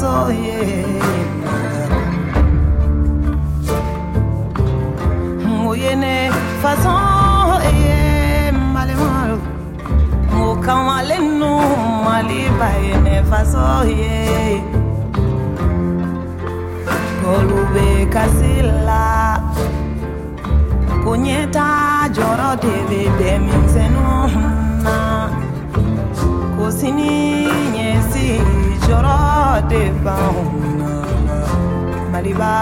oh 0.00 0.28
ne 5.96 6.30
façon 6.62 7.60
yeah, 7.84 8.52
male 8.74 8.94
malo. 8.96 9.38
Oh 10.34 10.56
kamale 10.64 11.18
ne 13.04 13.22
façon 13.30 13.88
yeah. 13.88 14.60
Golube 17.22 18.08
kunyeta 21.04 21.66
joro 22.14 22.50
deve 22.62 23.02
demi 23.18 23.52
senu 23.72 24.08
na 24.84 24.96
kosini 26.56 27.46
nyesi 27.74 28.26
joro 28.88 29.31
maliba 32.12 32.52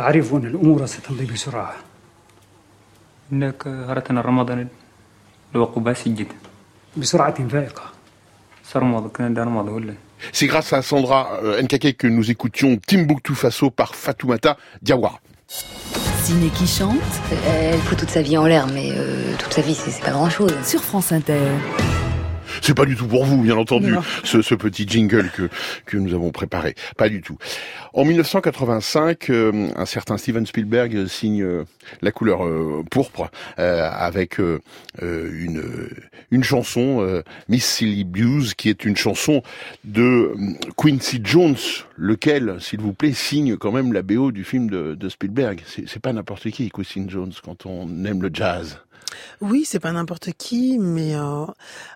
أعرف 0.00 0.34
أن 0.34 0.44
الأمور 0.44 0.86
ستمضي 0.86 1.26
بسرعة. 1.26 1.74
إنك 3.32 3.66
هرتنا 3.66 4.20
رمضان 4.20 4.68
لوقباسي 5.54 6.10
جدا 6.10 6.34
بسرعة 6.96 7.48
فائقة. 7.48 7.82
صار 8.64 8.84
موضوع 8.84 9.08
كنا 9.08 9.28
ولا؟ 9.70 10.09
C'est 10.32 10.46
grâce 10.46 10.72
à 10.72 10.82
Sandra 10.82 11.40
euh, 11.42 11.62
Nkake 11.62 11.96
que 11.96 12.06
nous 12.06 12.30
écoutions 12.30 12.78
Timbuktu 12.86 13.34
Faso 13.34 13.70
par 13.70 13.94
Fatoumata 13.94 14.56
Diawara. 14.82 15.20
Ciné 16.22 16.48
qui 16.50 16.66
chante 16.66 16.98
Elle 17.46 17.78
fout 17.80 17.98
toute 17.98 18.10
sa 18.10 18.22
vie 18.22 18.36
en 18.36 18.46
l'air, 18.46 18.66
mais 18.68 18.90
euh, 18.92 19.34
toute 19.38 19.52
sa 19.52 19.62
vie, 19.62 19.74
c'est 19.74 19.90
c'est 19.90 20.04
pas 20.04 20.12
grand-chose. 20.12 20.52
sur 20.64 20.82
France 20.82 21.12
Inter. 21.12 21.34
C'est 22.62 22.74
pas 22.74 22.84
du 22.84 22.96
tout 22.96 23.06
pour 23.06 23.24
vous, 23.24 23.42
bien 23.42 23.56
entendu, 23.56 23.94
ce, 24.24 24.42
ce 24.42 24.54
petit 24.54 24.86
jingle 24.86 25.30
que, 25.30 25.48
que 25.86 25.96
nous 25.96 26.14
avons 26.14 26.30
préparé. 26.30 26.74
Pas 26.96 27.08
du 27.08 27.20
tout. 27.20 27.38
En 27.92 28.04
1985, 28.04 29.30
euh, 29.30 29.68
un 29.76 29.86
certain 29.86 30.16
Steven 30.16 30.46
Spielberg 30.46 31.06
signe 31.06 31.42
euh, 31.42 31.64
La 32.02 32.12
couleur 32.12 32.46
euh, 32.46 32.84
pourpre 32.90 33.30
avec 33.56 34.38
une, 34.38 35.62
une 36.30 36.44
chanson, 36.44 37.22
Miss 37.48 37.64
Silly 37.64 38.04
Blues, 38.04 38.54
qui 38.54 38.68
est 38.68 38.84
une 38.84 38.96
chanson 38.96 39.42
de 39.84 40.32
Quincy 40.76 41.20
Jones, 41.22 41.56
lequel, 41.96 42.56
s'il 42.60 42.80
vous 42.80 42.92
plaît, 42.92 43.12
signe 43.12 43.56
quand 43.56 43.72
même 43.72 43.92
la 43.92 44.02
BO 44.02 44.32
du 44.32 44.44
film 44.44 44.70
de, 44.70 44.94
de 44.94 45.08
Spielberg. 45.08 45.60
C'est 45.66 46.00
pas 46.00 46.12
n'importe 46.12 46.50
qui, 46.50 46.70
Quincy 46.70 47.04
Jones, 47.08 47.32
quand 47.42 47.66
on 47.66 48.04
aime 48.04 48.22
le 48.22 48.30
jazz. 48.32 48.80
Oui, 49.40 49.64
c'est 49.66 49.80
pas 49.80 49.92
n'importe 49.92 50.32
qui, 50.32 50.78
mais 50.78 51.14
euh, 51.14 51.44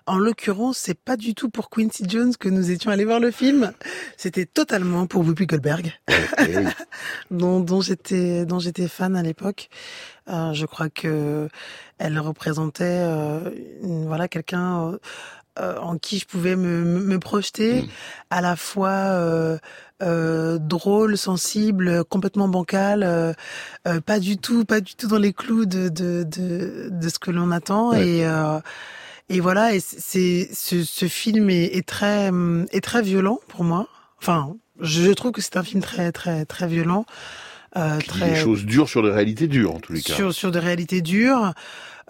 en 0.05 0.17
l'occurrence, 0.17 0.77
c'est 0.77 0.97
pas 0.99 1.15
du 1.17 1.33
tout 1.35 1.49
pour 1.49 1.69
Quincy 1.69 2.03
Jones 2.07 2.35
que 2.37 2.49
nous 2.49 2.71
étions 2.71 2.91
allés 2.91 3.05
voir 3.05 3.19
le 3.19 3.31
film. 3.31 3.71
C'était 4.17 4.45
totalement 4.45 5.07
pour 5.07 5.23
Whoopi 5.25 5.45
Goldberg, 5.45 5.93
dont, 7.31 7.59
dont 7.59 7.81
j'étais 7.81 8.45
dont 8.45 8.59
j'étais 8.59 8.87
fan 8.87 9.15
à 9.15 9.23
l'époque. 9.23 9.69
Euh, 10.29 10.53
je 10.53 10.65
crois 10.65 10.89
que 10.89 11.47
elle 11.97 12.17
représentait 12.19 12.83
euh, 12.85 13.39
une- 13.83 14.05
voilà 14.07 14.27
quelqu'un 14.27 14.97
euh, 15.59 15.77
en 15.79 15.97
qui 15.97 16.19
je 16.19 16.25
pouvais 16.25 16.55
me, 16.55 16.83
me, 16.83 17.19
projeter, 17.19 17.87
à 18.29 18.41
la 18.41 18.55
fois 18.55 18.89
euh, 18.89 19.57
euh, 20.03 20.57
drôle, 20.59 21.17
sensible, 21.17 22.03
complètement 22.05 22.47
bancal, 22.49 23.03
euh, 23.03 23.33
euh, 23.87 24.01
pas 24.01 24.19
du 24.19 24.37
tout, 24.37 24.65
pas 24.65 24.81
du 24.81 24.95
tout 24.95 25.07
dans 25.07 25.17
les 25.17 25.31
clous 25.33 25.65
de 25.65 25.87
de 25.89 26.23
de, 26.23 26.89
de 26.91 27.09
ce 27.09 27.19
que 27.19 27.31
l'on 27.31 27.51
attend 27.51 27.91
Ouais. 27.91 28.05
et 28.05 28.25
euh, 28.27 28.59
et 29.29 29.39
voilà 29.39 29.73
et 29.73 29.79
c'est 29.79 30.49
ce, 30.53 30.83
ce 30.83 31.07
film 31.07 31.49
est, 31.49 31.75
est 31.77 31.87
très 31.87 32.31
est 32.71 32.83
très 32.83 33.01
violent 33.01 33.39
pour 33.47 33.63
moi. 33.63 33.87
Enfin, 34.21 34.55
je 34.81 35.11
trouve 35.11 35.31
que 35.31 35.41
c'est 35.41 35.57
un 35.57 35.63
film 35.63 35.81
très 35.81 36.11
très 36.11 36.45
très 36.45 36.67
violent, 36.67 37.05
euh, 37.77 37.99
très 38.05 38.31
des 38.31 38.35
choses 38.35 38.65
dures 38.65 38.89
sur 38.89 39.03
des 39.03 39.09
réalités 39.11 39.47
dures, 39.47 39.75
en 39.75 39.79
tous 39.79 39.93
les 39.93 40.01
cas. 40.01 40.13
sur 40.13 40.33
sur 40.33 40.51
des 40.51 40.59
réalités 40.59 41.01
dures. 41.01 41.53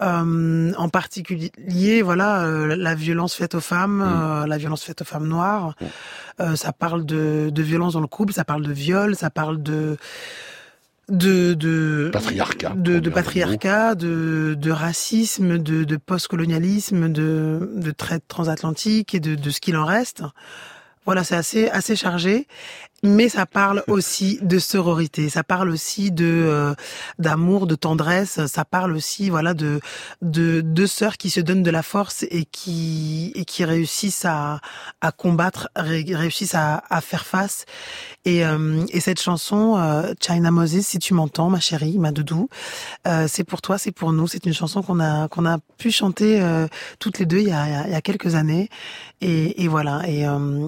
Euh, 0.01 0.73
en 0.77 0.89
particulier, 0.89 2.01
voilà, 2.01 2.43
euh, 2.43 2.75
la 2.75 2.95
violence 2.95 3.33
faite 3.33 3.55
aux 3.55 3.61
femmes, 3.61 4.01
euh, 4.01 4.45
la 4.45 4.57
violence 4.57 4.83
faite 4.83 5.01
aux 5.01 5.05
femmes 5.05 5.27
noires. 5.27 5.73
Euh, 6.41 6.57
ça 6.57 6.73
parle 6.73 7.05
de, 7.05 7.49
de 7.49 7.63
violence 7.63 7.93
dans 7.93 8.01
le 8.01 8.07
couple, 8.07 8.33
ça 8.33 8.43
parle 8.43 8.63
de 8.63 8.73
viol, 8.73 9.15
ça 9.15 9.29
parle 9.29 9.63
de 9.63 9.95
de 11.07 11.53
de 11.53 12.09
Patriarcat, 12.11 12.73
de, 12.75 12.99
de 12.99 13.09
patriarcat, 13.09 13.95
de, 13.95 14.55
de 14.59 14.71
racisme, 14.71 15.59
de, 15.59 15.85
de 15.85 15.97
postcolonialisme, 15.97 17.09
de, 17.09 17.71
de 17.75 17.91
traite 17.91 18.27
transatlantique 18.27 19.13
et 19.15 19.19
de, 19.21 19.35
de 19.35 19.49
ce 19.49 19.61
qu'il 19.61 19.77
en 19.77 19.85
reste. 19.85 20.23
Voilà, 21.05 21.23
c'est 21.23 21.35
assez 21.35 21.69
assez 21.69 21.95
chargé, 21.95 22.47
mais 23.03 23.29
ça 23.29 23.45
parle 23.45 23.83
aussi 23.87 24.39
de 24.41 24.57
sororité, 24.57 25.29
ça 25.29 25.43
parle 25.43 25.69
aussi 25.69 26.11
de 26.11 26.25
euh, 26.25 26.73
d'amour, 27.19 27.67
de 27.67 27.75
tendresse, 27.75 28.43
ça 28.47 28.65
parle 28.65 28.93
aussi 28.95 29.29
voilà 29.29 29.53
de 29.53 29.79
de 30.23 30.61
deux 30.61 30.87
sœurs 30.87 31.17
qui 31.17 31.29
se 31.29 31.39
donnent 31.39 31.61
de 31.61 31.69
la 31.69 31.83
force 31.83 32.23
et 32.31 32.45
qui 32.45 33.31
et 33.35 33.45
qui 33.45 33.63
réussissent 33.63 34.25
à 34.25 34.59
à 35.01 35.11
combattre, 35.11 35.69
ré- 35.75 36.05
réussissent 36.15 36.55
à, 36.55 36.83
à 36.89 36.99
faire 37.01 37.25
face. 37.25 37.65
Et 38.25 38.45
euh, 38.45 38.83
et 38.89 38.99
cette 39.01 39.21
chanson 39.21 39.77
euh, 39.77 40.13
China 40.19 40.49
Moses, 40.51 40.81
si 40.81 40.97
tu 40.99 41.13
m'entends, 41.13 41.49
ma 41.51 41.59
chérie, 41.59 41.99
ma 41.99 42.11
doudou, 42.11 42.49
euh, 43.07 43.27
c'est 43.29 43.43
pour 43.43 43.61
toi, 43.61 43.77
c'est 43.77 43.91
pour 43.91 44.13
nous. 44.13 44.27
C'est 44.27 44.45
une 44.45 44.53
chanson 44.53 44.81
qu'on 44.83 44.99
a 44.99 45.27
qu'on 45.29 45.45
a 45.45 45.59
pu 45.77 45.91
chanter 45.91 46.41
euh, 46.41 46.67
toutes 46.99 47.19
les 47.19 47.25
deux 47.27 47.39
il 47.39 47.49
y 47.49 47.51
a, 47.51 47.67
il 47.67 47.73
y 47.73 47.75
a- 47.75 47.87
il 47.87 47.91
y 47.93 47.95
a 47.95 48.01
quelques 48.01 48.35
années. 48.35 48.69
Et, 49.21 49.63
et 49.63 49.67
voilà. 49.67 50.01
Et 50.07 50.27
euh, 50.27 50.67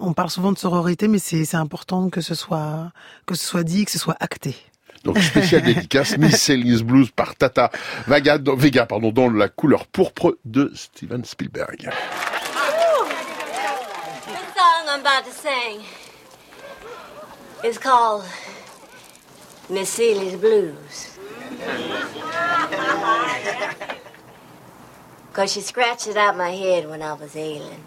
on 0.00 0.12
parle 0.14 0.30
souvent 0.30 0.52
de 0.52 0.58
sororité, 0.58 1.08
mais 1.08 1.18
c'est 1.18 1.44
c'est 1.54 1.60
important 1.60 2.10
que 2.10 2.20
ce 2.20 2.34
soit 2.34 2.90
que 3.26 3.36
ce 3.36 3.44
soit 3.44 3.62
dit, 3.62 3.84
que 3.84 3.92
ce 3.92 3.98
soit 4.00 4.16
acté. 4.18 4.56
Donc 5.04 5.18
spécial 5.20 5.62
dédicace 5.66 6.18
Miss 6.18 6.42
Celine's 6.42 6.82
Blues 6.82 7.12
par 7.14 7.36
Tata 7.36 7.70
Vega, 8.08 8.38
dans- 8.38 8.56
Vega 8.56 8.86
pardon, 8.86 9.12
dans 9.12 9.30
la 9.30 9.48
couleur 9.48 9.86
pourpre 9.86 10.34
de 10.44 10.72
Steven 10.74 11.24
Spielberg. 11.24 11.76
The 11.78 11.92
song 14.56 14.88
I'm 14.88 14.98
about 15.00 15.24
to 15.26 15.30
sing 15.30 15.84
is 17.62 17.78
called 17.78 18.24
Miss 19.70 19.90
Celia's 19.90 20.34
Blues. 20.34 21.16
Cause 25.32 25.52
she 25.52 25.60
scratched 25.60 26.08
it 26.08 26.16
out 26.16 26.36
my 26.36 26.50
head 26.50 26.88
when 26.90 27.00
I 27.00 27.12
was 27.12 27.36
ailing. 27.36 27.84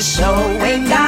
So 0.00 0.22
showing 0.22 0.92
up. 0.92 1.07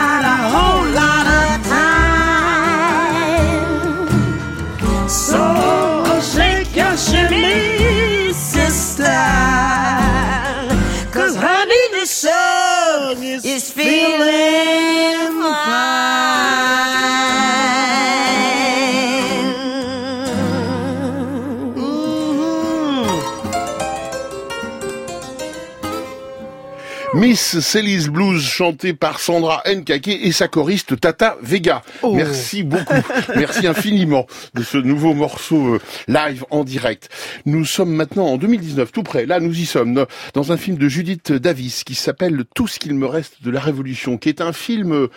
Céline's 27.58 28.08
Blues 28.08 28.42
chantée 28.44 28.92
par 28.94 29.18
Sandra 29.20 29.62
Nkake 29.66 30.08
et 30.08 30.32
sa 30.32 30.46
choriste 30.48 30.98
Tata 31.00 31.36
Vega. 31.42 31.82
Oh. 32.02 32.14
Merci 32.14 32.62
beaucoup. 32.62 32.94
Merci 33.36 33.66
infiniment 33.66 34.26
de 34.54 34.62
ce 34.62 34.78
nouveau 34.78 35.14
morceau 35.14 35.74
euh, 35.74 35.80
live 36.08 36.44
en 36.50 36.64
direct. 36.64 37.08
Nous 37.46 37.64
sommes 37.64 37.92
maintenant 37.94 38.26
en 38.26 38.36
2019, 38.36 38.92
tout 38.92 39.02
près. 39.02 39.26
Là, 39.26 39.40
nous 39.40 39.58
y 39.58 39.66
sommes 39.66 39.94
dans- 39.94 40.06
dans 40.34 40.52
un 40.52 40.56
film 40.56 40.76
de 40.76 40.88
Judith 40.88 41.32
Davis 41.32 41.82
qui 41.84 41.94
s'appelle 41.94 42.44
Tout 42.54 42.68
ce 42.68 42.78
qu'il 42.78 42.94
me 42.94 43.06
reste 43.06 43.42
de 43.42 43.50
la 43.50 43.60
Révolution, 43.60 44.18
qui 44.18 44.28
est 44.28 44.40
un 44.40 44.52
film 44.52 44.92
euh, 44.92 45.08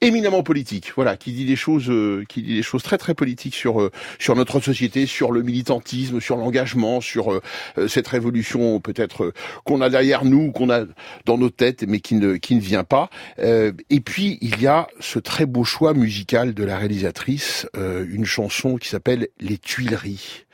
éminemment 0.00 0.42
politique, 0.42 0.92
voilà, 0.94 1.16
qui 1.16 1.32
dit 1.32 1.44
des 1.44 1.56
choses, 1.56 1.90
euh, 1.90 2.24
qui 2.28 2.42
dit 2.42 2.56
des 2.56 2.62
choses 2.62 2.82
très 2.82 2.98
très 2.98 3.14
politiques 3.14 3.54
sur 3.54 3.80
euh, 3.80 3.90
sur 4.18 4.36
notre 4.36 4.60
société, 4.60 5.06
sur 5.06 5.32
le 5.32 5.42
militantisme, 5.42 6.20
sur 6.20 6.36
l'engagement, 6.36 7.00
sur 7.00 7.32
euh, 7.32 7.42
euh, 7.78 7.88
cette 7.88 8.06
révolution 8.06 8.80
peut-être 8.80 9.24
euh, 9.24 9.32
qu'on 9.64 9.80
a 9.80 9.90
derrière 9.90 10.24
nous, 10.24 10.52
qu'on 10.52 10.70
a 10.70 10.84
dans 11.24 11.38
nos 11.38 11.50
têtes, 11.50 11.84
mais 11.86 12.00
qui 12.00 12.14
ne 12.14 12.36
qui 12.36 12.54
ne 12.54 12.60
vient 12.60 12.84
pas. 12.84 13.10
Euh, 13.38 13.72
et 13.90 14.00
puis 14.00 14.38
il 14.40 14.60
y 14.60 14.66
a 14.66 14.86
ce 15.00 15.18
très 15.18 15.46
beau 15.46 15.64
choix 15.64 15.94
musical 15.94 16.54
de 16.54 16.64
la 16.64 16.78
réalisatrice, 16.78 17.66
une 17.76 18.24
chanson 18.24 18.76
qui 18.76 18.88
s'appelle 18.88 19.28
Les 19.40 19.58
Tuileries 19.58 20.44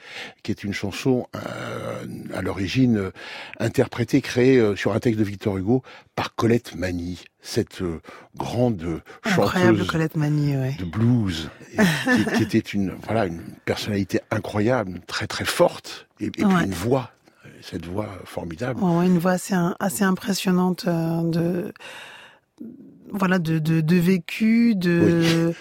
qui 0.42 0.50
est 0.50 0.64
une 0.64 0.72
chanson 0.72 1.26
euh, 1.34 2.04
à 2.34 2.42
l'origine 2.42 3.10
interprétée, 3.58 4.20
créée 4.20 4.58
euh, 4.58 4.76
sur 4.76 4.92
un 4.92 5.00
texte 5.00 5.18
de 5.18 5.24
Victor 5.24 5.56
Hugo 5.56 5.82
par 6.14 6.34
Colette 6.34 6.74
Mani, 6.76 7.24
cette 7.46 7.82
euh, 7.82 8.00
grande 8.36 9.02
chanteuse 9.26 9.86
Colette 9.86 10.16
Mani, 10.16 10.56
ouais. 10.56 10.76
de 10.78 10.84
blues, 10.84 11.50
et 11.74 11.76
qui, 11.76 12.36
qui 12.36 12.42
était 12.42 12.58
une 12.58 12.94
voilà 13.04 13.26
une 13.26 13.42
personnalité 13.64 14.20
incroyable, 14.30 15.00
très 15.06 15.26
très 15.26 15.44
forte, 15.44 16.08
et, 16.20 16.26
et 16.26 16.30
puis 16.30 16.42
une 16.44 16.72
voix, 16.72 17.10
cette 17.60 17.84
voix 17.84 18.08
formidable. 18.24 18.82
Ouais, 18.82 19.06
une 19.06 19.18
voix 19.18 19.32
assez, 19.32 19.54
assez 19.78 20.04
impressionnante 20.04 20.86
euh, 20.88 21.22
de 21.22 21.72
voilà 23.12 23.38
de, 23.38 23.58
de, 23.58 23.80
de 23.82 23.96
vécu, 23.96 24.74
de 24.74 25.52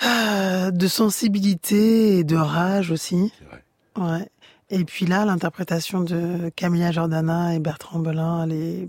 Ah, 0.00 0.70
de 0.70 0.86
sensibilité 0.86 2.18
et 2.18 2.24
de 2.24 2.36
rage 2.36 2.92
aussi. 2.92 3.32
Ouais. 3.96 4.30
Et 4.70 4.84
puis 4.84 5.06
là, 5.06 5.24
l'interprétation 5.24 6.02
de 6.02 6.50
Camilla 6.54 6.92
Jordana 6.92 7.56
et 7.56 7.58
Bertrand 7.58 7.98
Belin, 7.98 8.44
elle 8.44 8.52
est. 8.52 8.88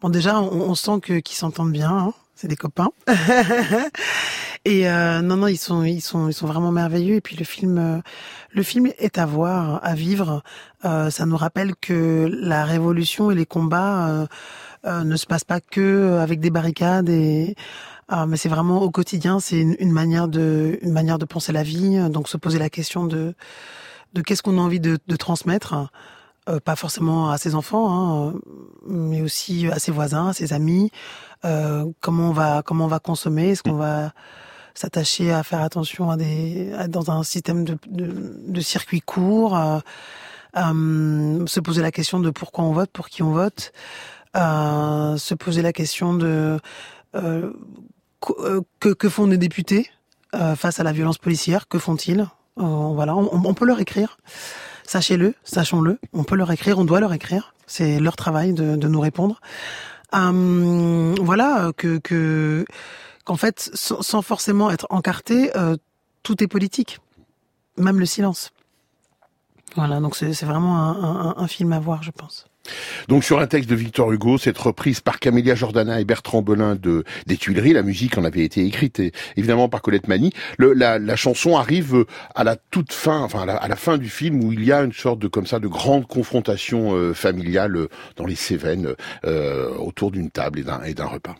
bon 0.00 0.08
déjà, 0.10 0.40
on, 0.40 0.70
on 0.70 0.74
sent 0.74 1.00
que 1.02 1.20
qu'ils 1.20 1.36
s'entendent 1.36 1.72
bien. 1.72 1.90
hein. 1.90 2.14
C'est 2.34 2.46
des 2.48 2.56
copains. 2.56 2.90
et 4.64 4.88
euh, 4.88 5.22
non, 5.22 5.36
non, 5.36 5.46
ils 5.48 5.56
sont, 5.56 5.82
ils 5.82 6.00
sont, 6.00 6.28
ils 6.28 6.32
sont 6.34 6.46
vraiment 6.46 6.70
merveilleux. 6.70 7.16
Et 7.16 7.20
puis 7.20 7.36
le 7.36 7.44
film, 7.44 7.78
euh, 7.78 7.98
le 8.52 8.62
film 8.62 8.90
est 8.98 9.18
à 9.18 9.26
voir, 9.26 9.80
à 9.84 9.94
vivre. 9.94 10.42
Euh, 10.84 11.10
ça 11.10 11.26
nous 11.26 11.36
rappelle 11.36 11.74
que 11.76 12.28
la 12.40 12.64
révolution 12.64 13.30
et 13.32 13.34
les 13.34 13.46
combats 13.46 14.08
euh, 14.08 14.26
euh, 14.86 15.04
ne 15.04 15.16
se 15.16 15.26
passent 15.26 15.44
pas 15.44 15.60
que 15.60 16.18
avec 16.20 16.38
des 16.38 16.50
barricades 16.50 17.08
et 17.08 17.56
euh, 18.12 18.24
mais 18.26 18.36
c'est 18.36 18.48
vraiment 18.48 18.82
au 18.82 18.90
quotidien. 18.90 19.40
C'est 19.40 19.58
une, 19.58 19.76
une 19.80 19.92
manière 19.92 20.28
de, 20.28 20.78
une 20.82 20.92
manière 20.92 21.18
de 21.18 21.24
penser 21.24 21.52
la 21.52 21.64
vie. 21.64 21.98
Donc 22.08 22.28
se 22.28 22.36
poser 22.36 22.60
la 22.60 22.70
question 22.70 23.04
de 23.06 23.34
de 24.14 24.22
qu'est-ce 24.22 24.42
qu'on 24.42 24.58
a 24.58 24.60
envie 24.62 24.80
de, 24.80 24.98
de 25.06 25.16
transmettre. 25.16 25.90
Euh, 26.48 26.60
pas 26.60 26.76
forcément 26.76 27.30
à 27.30 27.36
ses 27.36 27.54
enfants, 27.54 27.88
hein, 27.90 28.34
mais 28.86 29.20
aussi 29.20 29.68
à 29.68 29.78
ses 29.78 29.92
voisins, 29.92 30.28
à 30.28 30.32
ses 30.32 30.52
amis. 30.54 30.90
Euh, 31.44 31.84
comment 32.00 32.30
on 32.30 32.32
va 32.32 32.62
comment 32.64 32.86
on 32.86 32.88
va 32.88 33.00
consommer? 33.00 33.50
Est-ce 33.50 33.62
qu'on 33.62 33.74
va 33.74 34.12
s'attacher 34.74 35.30
à 35.32 35.42
faire 35.42 35.60
attention 35.60 36.10
à 36.10 36.16
des 36.16 36.72
à- 36.72 36.88
dans 36.88 37.10
un 37.10 37.22
système 37.22 37.64
de, 37.64 37.76
de, 37.88 38.06
de 38.48 38.60
circuits 38.60 39.00
courts 39.02 39.56
euh, 39.58 39.78
euh, 40.56 41.44
Se 41.46 41.60
poser 41.60 41.82
la 41.82 41.90
question 41.92 42.18
de 42.20 42.30
pourquoi 42.30 42.64
on 42.64 42.72
vote, 42.72 42.90
pour 42.90 43.08
qui 43.08 43.22
on 43.22 43.32
vote. 43.32 43.72
Euh, 44.36 45.16
se 45.18 45.34
poser 45.34 45.60
la 45.62 45.72
question 45.72 46.14
de 46.14 46.58
euh, 47.14 47.52
qu- 48.20 48.32
que, 48.80 48.88
que 48.90 49.08
font 49.08 49.26
les 49.26 49.38
députés 49.38 49.90
face 50.56 50.78
à 50.78 50.82
la 50.82 50.92
violence 50.92 51.18
policière? 51.18 51.68
Que 51.68 51.78
font-ils? 51.78 52.26
Voilà, 52.56 53.16
on, 53.16 53.28
on 53.32 53.54
peut 53.54 53.64
leur 53.64 53.80
écrire. 53.80 54.18
Sachez-le, 54.88 55.34
sachons-le. 55.44 55.98
On 56.14 56.24
peut 56.24 56.34
leur 56.34 56.50
écrire, 56.50 56.78
on 56.78 56.86
doit 56.86 56.98
leur 56.98 57.12
écrire. 57.12 57.52
C'est 57.66 58.00
leur 58.00 58.16
travail 58.16 58.54
de, 58.54 58.74
nous 58.74 59.00
répondre. 59.00 59.38
Euh, 60.14 61.14
voilà 61.20 61.72
que 61.76 61.98
que 61.98 62.64
qu'en 63.26 63.36
fait, 63.36 63.70
sans, 63.74 64.22
forcément 64.22 64.70
être 64.70 64.86
encarté, 64.88 65.54
euh, 65.58 65.76
tout 66.22 66.42
est 66.42 66.46
politique, 66.46 67.00
même 67.76 68.00
le 68.00 68.06
silence. 68.06 68.50
Voilà, 69.76 70.00
donc 70.00 70.16
c'est 70.16 70.46
vraiment 70.46 71.36
un 71.36 71.48
film 71.48 71.74
à 71.74 71.80
voir, 71.80 72.02
je 72.02 72.10
pense. 72.10 72.47
Donc 73.08 73.24
sur 73.24 73.38
un 73.38 73.46
texte 73.46 73.70
de 73.70 73.74
Victor 73.74 74.12
Hugo, 74.12 74.36
cette 74.36 74.58
reprise 74.58 75.00
par 75.00 75.18
Camélia 75.18 75.54
Jordana 75.54 76.00
et 76.00 76.04
Bertrand 76.04 76.42
Belin 76.42 76.74
de 76.74 77.04
des 77.26 77.38
Tuileries, 77.38 77.72
la 77.72 77.82
musique 77.82 78.18
en 78.18 78.24
avait 78.24 78.44
été 78.44 78.64
écrite 78.66 79.00
et, 79.00 79.12
évidemment 79.36 79.68
par 79.70 79.80
Colette 79.80 80.08
Mani. 80.08 80.32
Le, 80.58 80.74
la, 80.74 80.98
la 80.98 81.16
chanson 81.16 81.56
arrive 81.56 82.04
à 82.34 82.44
la 82.44 82.56
toute 82.56 82.92
fin, 82.92 83.20
enfin 83.20 83.42
à 83.42 83.46
la, 83.46 83.56
à 83.56 83.68
la 83.68 83.76
fin 83.76 83.96
du 83.96 84.10
film 84.10 84.44
où 84.44 84.52
il 84.52 84.64
y 84.64 84.72
a 84.72 84.82
une 84.82 84.92
sorte 84.92 85.18
de 85.18 85.28
comme 85.28 85.46
ça 85.46 85.58
de 85.58 85.68
grande 85.68 86.06
confrontation 86.06 86.94
euh, 86.94 87.14
familiale 87.14 87.76
euh, 87.76 87.88
dans 88.16 88.26
les 88.26 88.36
Cévennes 88.36 88.94
euh, 89.24 89.74
autour 89.76 90.10
d'une 90.10 90.30
table 90.30 90.58
et 90.58 90.62
d'un 90.62 90.82
et 90.82 90.92
d'un 90.92 91.06
repas. 91.06 91.36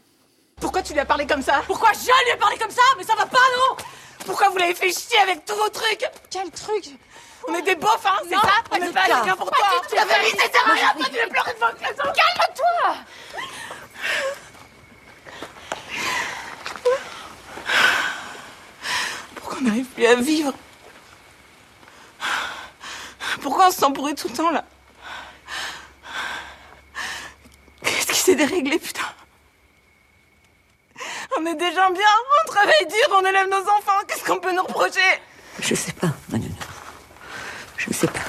Pourquoi 0.60 0.82
tu 0.82 0.94
lui 0.94 1.00
as 1.00 1.04
parlé 1.04 1.26
comme 1.26 1.42
ça? 1.42 1.62
Pourquoi 1.66 1.90
je 1.92 2.06
lui 2.06 2.34
ai 2.34 2.38
parlé 2.38 2.56
comme 2.56 2.70
ça? 2.70 2.82
Mais 2.96 3.04
ça 3.04 3.14
va 3.16 3.26
pas, 3.26 3.36
non? 3.36 3.76
Pourquoi 4.24 4.48
vous 4.48 4.56
l'avez 4.58 4.74
fait 4.74 4.90
chier 4.90 5.18
avec 5.22 5.44
tous 5.44 5.54
vos 5.54 5.68
trucs? 5.68 6.04
Quel 6.30 6.50
truc? 6.50 6.96
On 7.49 7.55
est 7.55 7.62
des 7.62 7.76
beaufs, 7.76 8.05
hein, 8.05 8.18
c'est 8.28 8.34
ça 8.34 8.62
On 8.70 8.76
du 8.76 8.82
est 8.84 8.92
pas 8.92 9.07
quelqu'un 9.07 9.34
pour 9.36 9.51
toi 9.51 9.66
tout. 9.88 9.96
La 9.96 10.05
vérité, 10.05 10.42
c'est 10.53 10.70
rien 10.70 10.92
Toi, 10.94 11.07
tu 11.07 11.18
veux 11.18 11.28
pleurer 11.28 11.55
devant 11.55 11.68
le 11.68 12.12
Calme-toi 12.12 12.94
Pourquoi 19.34 19.59
on 19.61 19.64
n'arrive 19.64 19.86
plus 19.86 20.07
à 20.07 20.14
vivre 20.16 20.53
Pourquoi 23.40 23.68
on 23.68 23.70
se 23.70 23.78
sent 23.78 23.90
bourré 23.92 24.14
tout 24.14 24.28
le 24.28 24.34
temps, 24.34 24.51
là 24.51 24.64
Qu'est-ce 27.82 28.07
qui 28.09 28.14
s'est 28.14 28.34
déréglé, 28.34 28.78
putain 28.78 29.09
On 31.38 31.46
est 31.46 31.55
des 31.55 31.72
gens 31.72 31.90
bien, 31.92 32.05
on 32.44 32.51
travaille 32.51 32.86
dur, 32.88 33.16
on 33.16 33.24
élève 33.24 33.49
nos 33.49 33.62
enfants, 33.62 34.05
qu'est-ce 34.07 34.24
qu'on 34.24 34.38
peut 34.38 34.53
nous 34.53 34.64
reprocher 34.64 35.01
Je 35.61 35.74
sais 35.74 35.92
pas, 35.92 36.09
Manu. 36.28 36.47
Je 37.89 37.95
sais 37.95 38.07
pas. 38.07 38.20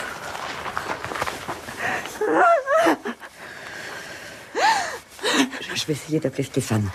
Je 5.61 5.75
je 5.75 5.85
vais 5.85 5.93
essayer 5.93 6.19
d'appeler 6.19 6.43
Stéphane. 6.43 6.89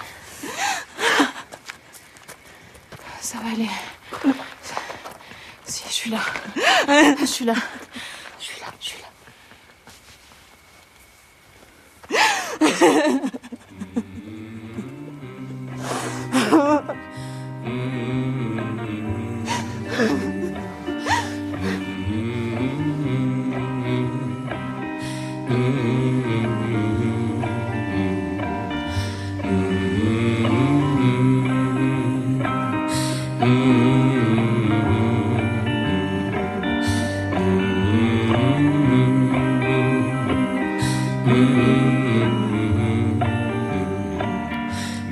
Ça 3.20 3.38
va 3.38 3.50
aller. 3.52 3.68
Si, 5.66 5.84
je 5.88 5.92
suis 5.92 6.10
là. 6.10 6.20
Je 7.20 7.26
suis 7.26 7.44
là. 7.44 7.54
Je 8.38 8.44
suis 8.44 8.60
là, 8.60 8.66
je 8.80 8.86
suis 8.86 8.98
là. 9.00 9.08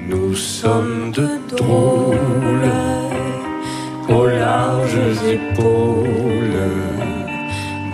Nous 0.09 0.35
sommes 0.35 1.13
de 1.13 1.29
drôles, 1.57 2.71
aux 4.09 4.27
larges 4.27 5.23
épaules, 5.27 6.69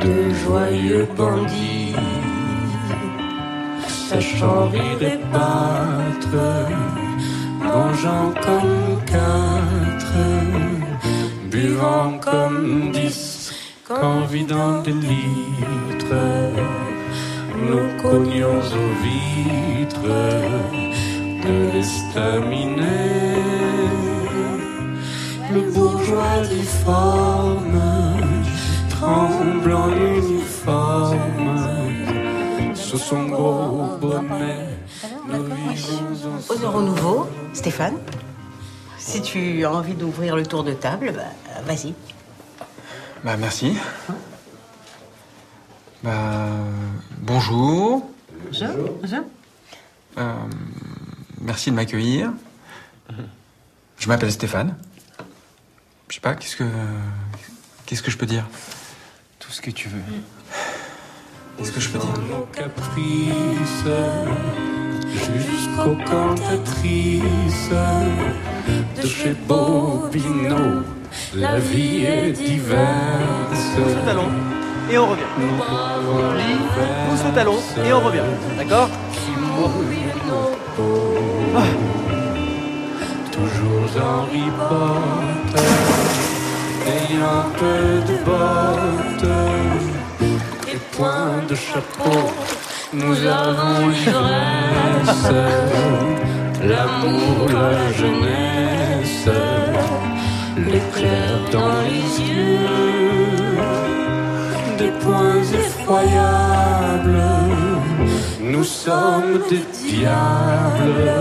de 0.02 0.34
joyeux 0.44 1.06
bandits, 1.16 1.77
rire 4.46 5.02
et 5.02 5.18
battre, 5.32 6.68
mangeant 7.60 8.32
comme 8.40 9.04
quatre, 9.06 10.14
buvant 11.50 12.18
comme 12.18 12.92
dix, 12.92 13.52
qu'en 13.86 14.20
vidant 14.26 14.82
des 14.82 14.92
litres, 14.92 16.24
nous 17.68 18.02
cognions 18.02 18.60
aux 18.82 18.94
vitres 19.02 20.02
de 21.44 21.72
l'estaminet. 21.72 22.84
Le 25.52 25.62
bourgeois 25.72 26.42
difforme 26.48 27.80
tremble 28.90 29.72
en 29.72 29.90
uniforme 29.90 31.57
sous 32.88 32.98
son 32.98 33.26
gros 33.26 33.98
bonnet. 34.00 34.78
Nous 35.28 35.44
vivons 35.44 35.98
en 36.24 36.54
Aux 36.54 36.58
euros 36.58 36.80
nouveaux, 36.80 37.28
Stéphane. 37.52 37.98
Si 38.98 39.20
tu 39.20 39.62
as 39.64 39.70
envie 39.70 39.94
d'ouvrir 39.94 40.34
le 40.36 40.46
tour 40.46 40.64
de 40.64 40.72
table, 40.72 41.12
bah, 41.14 41.60
vas-y. 41.66 41.92
Bah 43.24 43.36
merci. 43.36 43.76
Bah 46.02 46.48
bonjour. 47.18 48.08
Bonjour. 48.46 48.68
Bonjour. 49.02 49.24
Euh, 50.16 50.32
merci 51.42 51.70
de 51.70 51.76
m'accueillir. 51.76 52.32
Je 53.98 54.08
m'appelle 54.08 54.32
Stéphane. 54.32 54.76
Je 56.08 56.14
sais 56.14 56.20
pas, 56.20 56.34
qu'est-ce 56.34 56.56
que 56.56 56.64
qu'est-ce 57.84 58.02
que 58.02 58.10
je 58.10 58.16
peux 58.16 58.26
dire? 58.26 58.46
Tout 59.40 59.50
ce 59.50 59.60
que 59.60 59.70
tu 59.70 59.88
veux. 59.88 60.00
Qu'est-ce 61.58 61.72
que 61.72 61.80
je 61.80 61.88
peux 61.88 61.98
dire 61.98 62.08
nos 62.30 62.46
caprices 62.52 63.84
jusqu'aux 65.34 65.96
cantatrices 66.08 67.70
de 69.02 69.06
chez 69.06 69.34
Bobino. 69.46 70.84
La 71.34 71.58
vie 71.58 72.04
est 72.04 72.32
diverse. 72.32 73.64
Pousse 73.76 73.94
le 73.96 74.04
talon 74.06 74.28
et 74.90 74.98
on 74.98 75.06
revient. 75.06 75.22
Pousse 77.10 77.24
le 77.26 77.34
talon 77.34 77.56
et 77.84 77.92
on 77.92 78.00
revient. 78.00 78.28
D'accord 78.56 78.88
Ah. 81.56 81.62
Toujours 83.32 84.02
en 84.02 84.22
ripote, 84.24 85.60
ayant 86.86 87.44
peu 87.56 88.12
de 88.12 88.16
bottes 88.24 89.97
point 90.98 91.44
de 91.48 91.54
chapeau. 91.54 92.20
Nous 92.92 93.18
avons 93.42 93.86
l'ivresse, 93.94 95.30
l'amour, 96.70 97.36
la 97.60 97.74
jeunesse, 98.00 99.30
l'éclair 100.56 101.32
dans 101.56 101.76
les 101.88 102.08
yeux, 102.32 103.58
des 104.80 104.92
points 105.02 105.46
effroyables. 105.62 107.22
Nous 108.40 108.64
sommes 108.64 109.34
des 109.50 109.64
diables, 109.86 111.12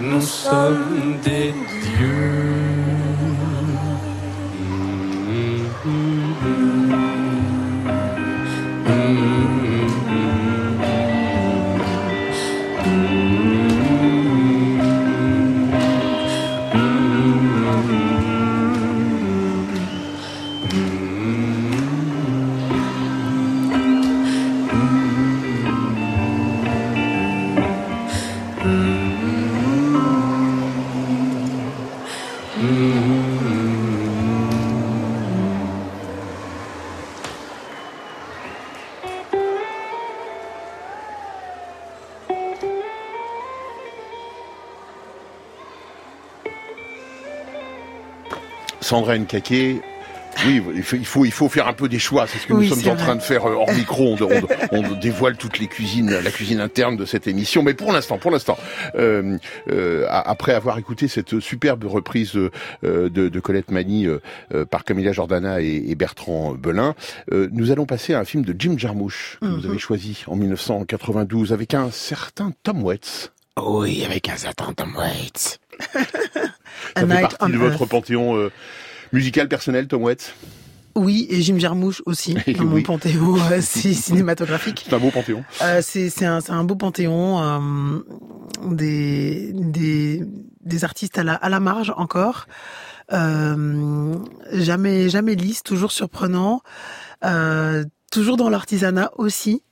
nous 0.00 0.26
sommes 0.42 1.18
des 1.22 1.54
dieux. 1.86 2.75
Sandra 48.86 49.18
Nkake. 49.18 49.82
Oui, 50.46 50.62
il 50.74 50.82
faut, 50.82 50.96
il 50.96 51.06
faut, 51.06 51.24
il 51.24 51.32
faut 51.32 51.48
faire 51.48 51.66
un 51.66 51.72
peu 51.72 51.88
des 51.88 51.98
choix. 51.98 52.26
C'est 52.26 52.36
ce 52.38 52.46
que 52.46 52.52
Oui, 52.52 52.68
nous 52.68 52.74
sommes 52.76 52.92
en 52.92 52.94
vrai. 52.94 53.04
train 53.04 53.16
de 53.16 53.22
faire 53.22 53.46
euh, 53.48 53.54
hors 53.54 53.72
micro. 53.72 54.16
On, 54.20 54.22
on- 54.22 54.42
on 54.70 54.94
dévoile 54.96 55.36
toutes 55.38 55.58
les 55.58 55.66
cuisines, 55.66 56.10
la 56.10 56.30
cuisine 56.30 56.60
interne 56.60 56.96
de 56.98 57.06
cette 57.06 57.26
émission. 57.26 57.62
Mais 57.62 57.72
pour 57.72 57.90
l'instant, 57.90 58.18
pour 58.18 58.30
l'instant, 58.30 58.58
euh, 58.96 59.38
euh, 59.72 60.06
après 60.10 60.52
avoir 60.52 60.76
écouté 60.78 61.08
cette 61.08 61.40
superbe 61.40 61.84
reprise 61.84 62.36
euh, 62.36 62.50
de, 62.84 63.08
de 63.30 63.40
Colette 63.40 63.70
Mani 63.70 64.06
euh, 64.06 64.20
par 64.66 64.84
Camilla 64.84 65.10
Jordana 65.12 65.62
et, 65.62 65.84
et 65.88 65.94
Bertrand 65.94 66.52
Belin, 66.52 66.94
euh, 67.32 67.48
nous 67.50 67.70
allons 67.72 67.86
passer 67.86 68.12
à 68.12 68.20
un 68.20 68.24
film 68.26 68.44
de 68.44 68.54
Jim 68.58 68.74
Jarmusch 68.76 69.38
que 69.40 69.46
vous 69.46 69.56
Mhm. 69.62 69.70
avez 69.70 69.78
choisi 69.78 70.22
en 70.26 70.36
1992 70.36 71.52
avec 71.54 71.72
un 71.72 71.90
certain 71.90 72.52
Tom 72.62 72.84
Waits. 72.84 73.32
Oui, 73.58 74.04
avec 74.04 74.28
un 74.28 74.36
certain 74.36 74.74
Tom 74.74 74.94
Waits. 74.96 75.60
Ça 75.94 76.40
A 76.94 77.00
fait 77.00 77.06
Night 77.06 77.20
partie 77.38 77.52
de 77.52 77.58
votre 77.58 77.80
Earth. 77.80 77.88
panthéon 77.90 78.36
euh, 78.36 78.50
musical 79.12 79.48
personnel, 79.48 79.86
Tom 79.88 80.02
Waits. 80.02 80.34
Oui, 80.94 81.26
et 81.28 81.42
Jim 81.42 81.58
Jarmusch 81.58 82.00
aussi, 82.06 82.34
dans 82.56 82.64
mon 82.64 82.76
Oui. 82.76 82.82
panthéon 82.82 83.36
euh, 83.50 83.60
ci- 83.60 83.94
cinématographique. 84.08 84.84
C'est 84.88 84.94
un 84.94 84.98
beau 84.98 85.10
panthéon. 85.10 85.44
Euh, 85.62 85.80
c'est 85.82 86.24
un, 86.24 86.38
un 86.48 86.64
beau 86.64 86.74
panthéon 86.76 87.40
euh, 87.42 87.98
des, 88.70 89.50
des 89.52 90.22
des 90.64 90.84
artistes 90.84 91.18
à 91.18 91.24
la 91.24 91.34
à 91.34 91.48
la 91.48 91.60
marge 91.60 91.92
encore. 91.96 92.46
Euh, 93.12 94.14
jamais 94.52 95.08
jamais 95.08 95.34
lisse, 95.34 95.62
toujours 95.62 95.92
surprenant, 95.92 96.62
euh, 97.24 97.84
toujours 98.10 98.36
dans 98.36 98.48
l'artisanat 98.48 99.10
aussi. 99.16 99.62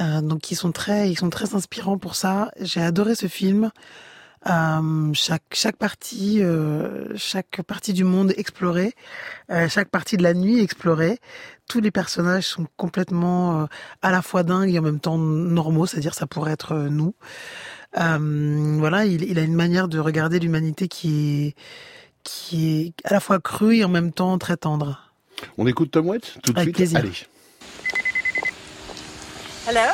Euh, 0.00 0.20
donc 0.22 0.50
ils 0.50 0.56
sont 0.56 0.72
très 0.72 1.10
ils 1.10 1.16
sont 1.18 1.30
très 1.30 1.54
inspirants 1.54 1.98
pour 1.98 2.14
ça. 2.16 2.50
J'ai 2.60 2.80
adoré 2.80 3.14
ce 3.14 3.26
film. 3.26 3.70
Euh, 4.50 5.10
chaque 5.14 5.44
chaque 5.52 5.76
partie 5.76 6.42
euh, 6.42 7.16
chaque 7.16 7.62
partie 7.62 7.92
du 7.92 8.02
monde 8.02 8.32
explorée, 8.36 8.92
euh, 9.50 9.68
chaque 9.68 9.88
partie 9.88 10.16
de 10.16 10.24
la 10.24 10.34
nuit 10.34 10.58
explorée. 10.60 11.18
Tous 11.68 11.80
les 11.80 11.92
personnages 11.92 12.46
sont 12.48 12.66
complètement 12.76 13.62
euh, 13.62 13.66
à 14.02 14.10
la 14.10 14.20
fois 14.20 14.42
dingues 14.42 14.74
et 14.74 14.78
en 14.80 14.82
même 14.82 14.98
temps 14.98 15.16
normaux, 15.16 15.86
c'est-à-dire 15.86 16.14
ça 16.14 16.26
pourrait 16.26 16.50
être 16.52 16.72
euh, 16.72 16.88
nous. 16.88 17.14
Euh, 17.98 18.76
voilà, 18.78 19.04
il, 19.04 19.22
il 19.22 19.38
a 19.38 19.42
une 19.42 19.54
manière 19.54 19.86
de 19.86 20.00
regarder 20.00 20.40
l'humanité 20.40 20.88
qui 20.88 21.46
est 21.46 21.54
qui 22.24 22.80
est 22.80 22.94
à 23.06 23.12
la 23.12 23.20
fois 23.20 23.38
crue 23.38 23.76
et 23.76 23.84
en 23.84 23.88
même 23.88 24.10
temps 24.12 24.36
très 24.38 24.56
tendre. 24.56 25.12
On 25.56 25.68
écoute 25.68 25.92
Tom 25.92 26.08
Waits 26.08 26.38
tout 26.42 26.52
de 26.52 26.58
Avec 26.58 26.74
suite. 26.76 26.76
plaisir. 26.76 26.98
Allez. 26.98 27.12
Hello? 29.68 29.92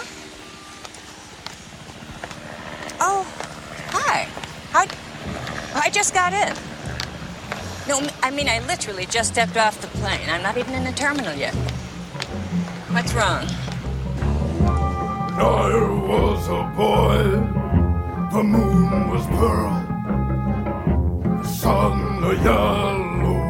How? 4.71 4.87
I 5.75 5.91
just 5.91 6.13
got 6.15 6.33
in. 6.33 6.55
No, 7.89 8.07
I 8.23 8.31
mean, 8.31 8.49
I 8.49 8.59
literally 8.67 9.07
just 9.07 9.33
stepped 9.33 9.57
off 9.57 9.81
the 9.81 9.87
plane. 9.99 10.29
I'm 10.29 10.43
not 10.43 10.57
even 10.59 10.75
in 10.75 10.85
the 10.85 10.93
terminal 10.93 11.35
yet. 11.35 11.55
What's 12.91 13.15
wrong? 13.15 13.47
I 15.41 15.71
was 16.07 16.49
a 16.49 16.65
boy, 16.77 17.23
the 18.33 18.43
moon 18.43 19.09
was 19.09 19.25
pearl, 19.27 19.73
the 21.41 21.49
sun 21.49 22.25
a 22.25 22.35
yellow 22.43 23.41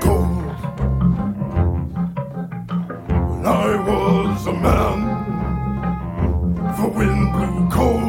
gold. 0.00 0.58
When 3.30 3.46
I 3.46 3.76
was 3.88 4.46
a 4.46 4.52
man, 4.52 4.98
the 6.76 6.88
wind 6.88 7.32
blew 7.32 7.70
cold, 7.70 8.05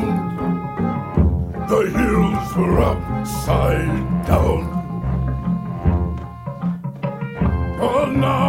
the 1.67 1.89
hills 1.89 2.55
were 2.55 2.79
upside 2.79 4.25
down. 4.25 4.63
But 7.77 8.11
now 8.13 8.46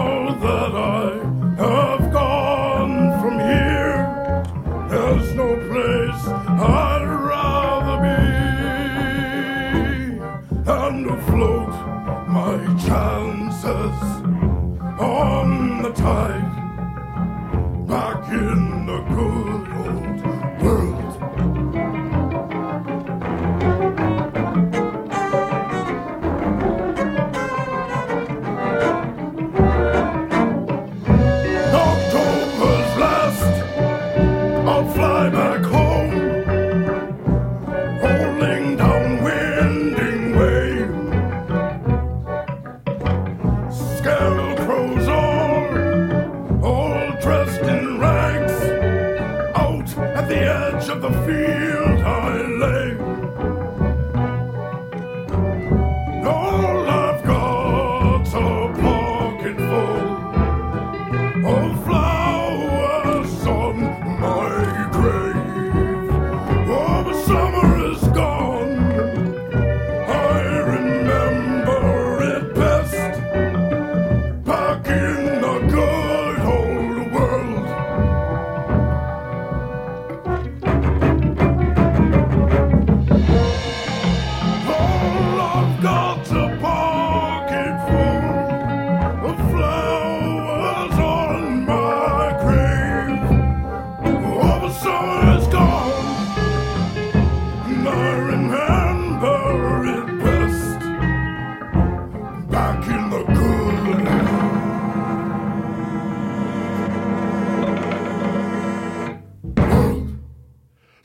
summer 94.73 95.39
is 95.39 95.47
gone, 95.49 96.08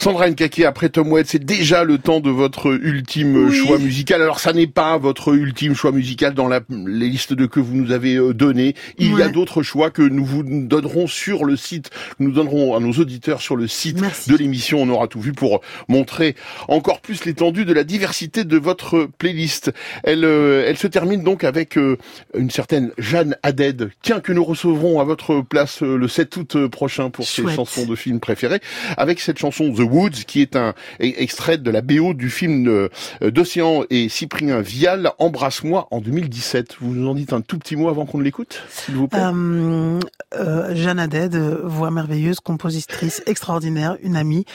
Sandra 0.04 0.30
Nkaki, 0.30 0.66
après 0.66 0.90
Tom 0.90 1.14
Waits, 1.14 1.28
c'est 1.30 1.46
déjà 1.46 1.86
le 1.86 1.98
temps 1.98 2.20
de 2.20 2.30
votre 2.30 2.74
ultime 2.74 3.48
Oui. 3.48 3.56
choix 3.56 3.78
musical. 3.78 4.22
Alors, 4.22 4.42
ça 4.42 4.52
n'est 4.52 4.68
pas 4.68 4.98
votre 4.98 5.34
ultime 5.34 5.76
choix 5.76 5.94
musical 5.94 6.34
dans 6.34 6.50
la, 6.50 6.60
les 6.70 7.08
listes 7.08 7.32
de 7.32 7.46
que 7.46 7.62
vous 7.62 7.74
nous 7.74 7.94
avez 7.94 8.16
euh, 8.16 8.34
données. 8.34 8.76
Il 8.98 9.18
y 9.18 9.22
a 9.22 9.30
d'autres 9.30 9.64
choix 9.64 9.92
que 9.92 10.02
nous 10.02 10.26
vous 10.26 10.44
donnerons 10.44 11.08
sur 11.08 11.46
le 11.46 11.56
site, 11.56 11.90
que 11.90 12.24
nous 12.26 12.34
donnerons 12.34 12.76
à 12.76 12.82
nos 12.82 12.92
auditeurs 12.92 13.40
sur 13.40 13.56
le 13.56 13.66
site 13.70 13.96
de 14.28 14.36
l'émission. 14.36 14.82
On 14.82 14.90
aura 14.90 15.08
tout 15.08 15.22
vu 15.22 15.32
pour 15.32 15.62
montrer 15.88 16.36
encore 16.68 17.00
plus 17.00 17.24
l'étendue 17.24 17.64
de 17.64 17.72
la 17.72 17.86
diversité 17.86 18.44
de 18.44 18.58
votre 18.58 19.08
playlist. 19.20 19.72
Elle, 20.04 20.26
euh, 20.26 20.66
elle 20.68 20.78
se 20.78 20.88
termine 20.88 21.24
donc 21.24 21.46
avec 21.46 21.78
euh, 21.78 21.98
une 22.38 22.50
certaine 22.50 22.92
Jeanne 22.98 23.38
Haddad, 23.42 23.90
tiens, 24.02 24.20
que 24.20 24.34
nous 24.34 24.44
recevrons 24.44 25.00
à 25.00 25.06
votre 25.06 25.40
place 25.40 25.82
le 25.82 26.10
7 26.10 26.36
août 26.36 26.68
prochain 26.68 27.10
pour 27.10 27.26
ses 27.26 27.48
chansons 27.48 27.86
de 27.86 27.96
films 27.96 28.20
préférés, 28.20 28.60
avec 28.98 29.22
cette 29.22 29.40
chanson 29.40 29.72
The 29.72 29.93
Woods, 29.94 30.26
qui 30.26 30.42
est 30.42 30.56
un 30.56 30.70
e- 30.70 30.74
extrait 31.00 31.58
de 31.58 31.70
la 31.70 31.82
BO 31.82 32.14
du 32.14 32.30
film 32.30 32.68
euh, 32.68 32.90
d'Océan 33.22 33.84
et 33.90 34.10
Cyprien 34.10 34.62
Vial, 34.62 35.12
Embrasse-moi, 35.20 35.88
en 35.92 36.02
2017. 36.02 36.78
Vous 36.82 36.94
nous 36.94 37.08
en 37.08 37.14
dites 37.14 37.32
un 37.32 37.42
tout 37.42 37.60
petit 37.60 37.76
mot 37.76 37.90
avant 37.90 38.06
qu'on 38.06 38.18
ne 38.18 38.24
l'écoute, 38.24 38.64
s'il 38.70 38.96
vous 38.96 39.08
plaît? 39.08 39.20
Euh, 39.22 40.00
euh, 40.36 40.76
Jeanne 40.76 41.00
Haddad, 41.00 41.36
voix 41.64 41.92
merveilleuse, 41.92 42.40
compositrice 42.40 43.22
extraordinaire, 43.28 43.98
une 44.02 44.16
amie. 44.16 44.46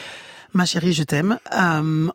Ma 0.54 0.64
chérie, 0.64 0.92
je 0.92 1.02
t'aime. 1.02 1.38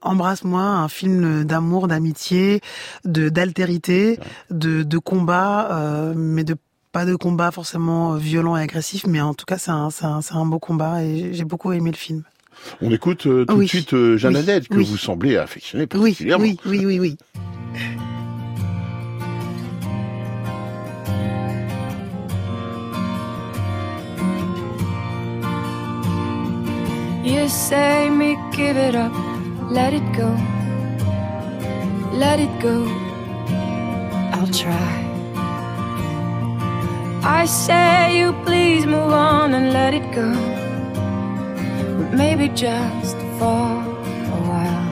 Embrasse-moi, 0.01 0.61
un 0.61 0.89
film 0.89 1.43
d'amour, 1.45 1.87
d'amitié, 1.87 2.61
de 3.05 3.29
d'altérité, 3.29 4.19
de, 4.49 4.97
combat, 4.97 6.13
mais 6.15 6.43
de 6.43 6.55
pas 6.91 7.05
de 7.05 7.15
combat 7.15 7.51
forcément 7.51 8.15
violent 8.15 8.57
et 8.57 8.61
agressif, 8.61 9.05
mais 9.07 9.21
en 9.21 9.33
tout 9.33 9.45
cas 9.45 9.57
c'est 9.57 9.71
un, 9.71 9.89
un, 10.01 10.19
un 10.31 10.45
beau 10.45 10.59
combat 10.59 11.03
et 11.03 11.33
j'ai 11.33 11.43
beaucoup 11.43 11.71
aimé 11.73 11.91
le 11.91 11.97
film. 11.97 12.23
On 12.81 12.91
écoute 12.91 13.25
euh, 13.27 13.45
tout 13.45 13.55
Oui. 13.55 13.65
de 13.65 13.69
suite 13.69 13.93
euh, 13.93 14.17
Jeanne 14.17 14.33
Oui. 14.33 14.39
Haddad, 14.39 14.67
que 14.67 14.75
Oui. 14.77 14.83
vous 14.85 14.97
semblez 14.97 15.37
affectionner 15.37 15.83
Oui, 15.83 15.87
particulièrement. 16.11 16.43
oui, 16.45 16.57
oui, 16.65 16.85
oui, 16.85 16.99
oui. 16.99 17.17
You 27.23 27.47
say 27.47 28.09
me 28.09 28.35
give 28.51 28.75
it 28.77 28.95
up, 28.95 29.13
let 29.71 29.93
it 29.93 30.05
go, 30.13 30.29
let 32.23 32.39
it 32.39 32.53
go. 32.61 32.75
I'll 34.35 34.51
try. 34.63 34.91
I 37.23 37.45
say 37.45 38.17
you 38.19 38.33
please 38.45 38.85
move 38.85 39.13
on 39.13 39.53
and 39.53 39.71
let 39.71 39.93
it 39.93 40.05
go, 40.11 40.27
maybe 42.13 42.47
just 42.49 43.17
for 43.39 43.67
a 44.35 44.39
while. 44.49 44.89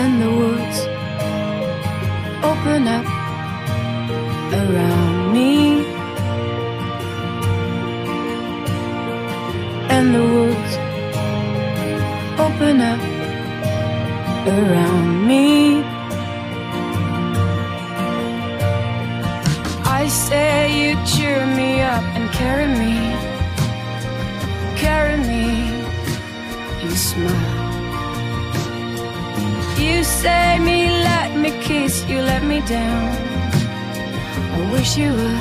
And 0.00 0.12
the 0.22 0.30
woods 0.40 0.78
open 2.50 2.82
up 2.88 3.06
around 4.60 5.32
me. 5.32 5.92
and 9.94 10.14
the 10.14 10.26
woods 10.34 10.72
open 12.46 12.76
up 12.92 13.02
around 14.56 15.08
me. 15.28 15.48
I 20.00 20.02
say 20.08 20.52
you 20.78 20.90
cheer 21.10 21.40
me 21.58 21.70
up 21.94 22.04
and 22.16 22.26
carry 22.40 22.68
me, 22.82 22.91
say 30.22 30.58
me, 30.58 30.78
let 31.10 31.36
me 31.36 31.50
kiss 31.66 32.04
you, 32.08 32.18
let 32.20 32.42
me 32.44 32.60
down. 32.60 33.08
I 34.56 34.58
wish 34.72 34.96
you 34.96 35.10
would 35.18 35.40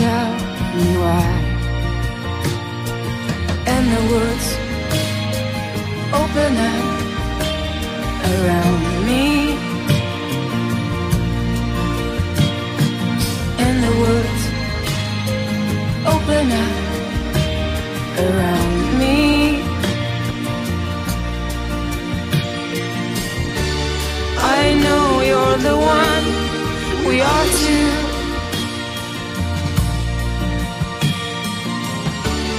tell 0.00 0.32
me 0.76 0.88
why 1.02 1.46
and 3.72 3.84
the 3.94 4.02
woods 4.12 4.48
open 6.22 6.52
up 6.72 6.86
around 8.32 8.85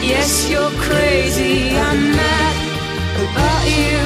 Yes, 0.07 0.49
you're 0.49 0.71
crazy. 0.87 1.75
I'm 1.77 2.11
mad 2.15 2.55
about 3.25 3.63
you. 3.77 3.97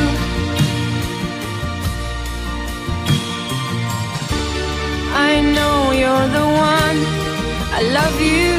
I 5.13 5.41
know 5.55 5.91
you're 6.01 6.27
the 6.37 6.47
one. 6.71 6.99
I 7.77 7.81
love 7.97 8.17
you. 8.19 8.51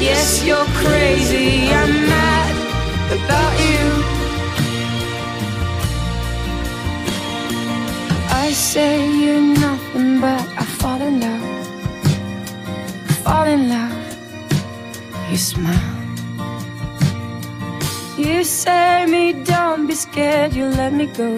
Yes, 0.00 0.44
you're 0.44 0.70
crazy. 0.82 1.68
I'm 1.72 1.92
mad 2.06 2.54
about 3.10 3.54
you. 3.60 4.11
Say 8.52 9.08
you're 9.08 9.40
nothing 9.40 10.20
but 10.20 10.46
I 10.58 10.64
fall 10.64 11.00
in 11.00 11.20
love. 11.20 11.66
Fall 13.24 13.46
in 13.46 13.68
love. 13.68 13.96
You 15.30 15.38
smile. 15.38 16.02
You 18.18 18.44
say 18.44 19.06
me, 19.06 19.32
don't 19.32 19.86
be 19.86 19.94
scared, 19.94 20.52
you 20.52 20.66
let 20.66 20.92
me 20.92 21.06
go. 21.06 21.30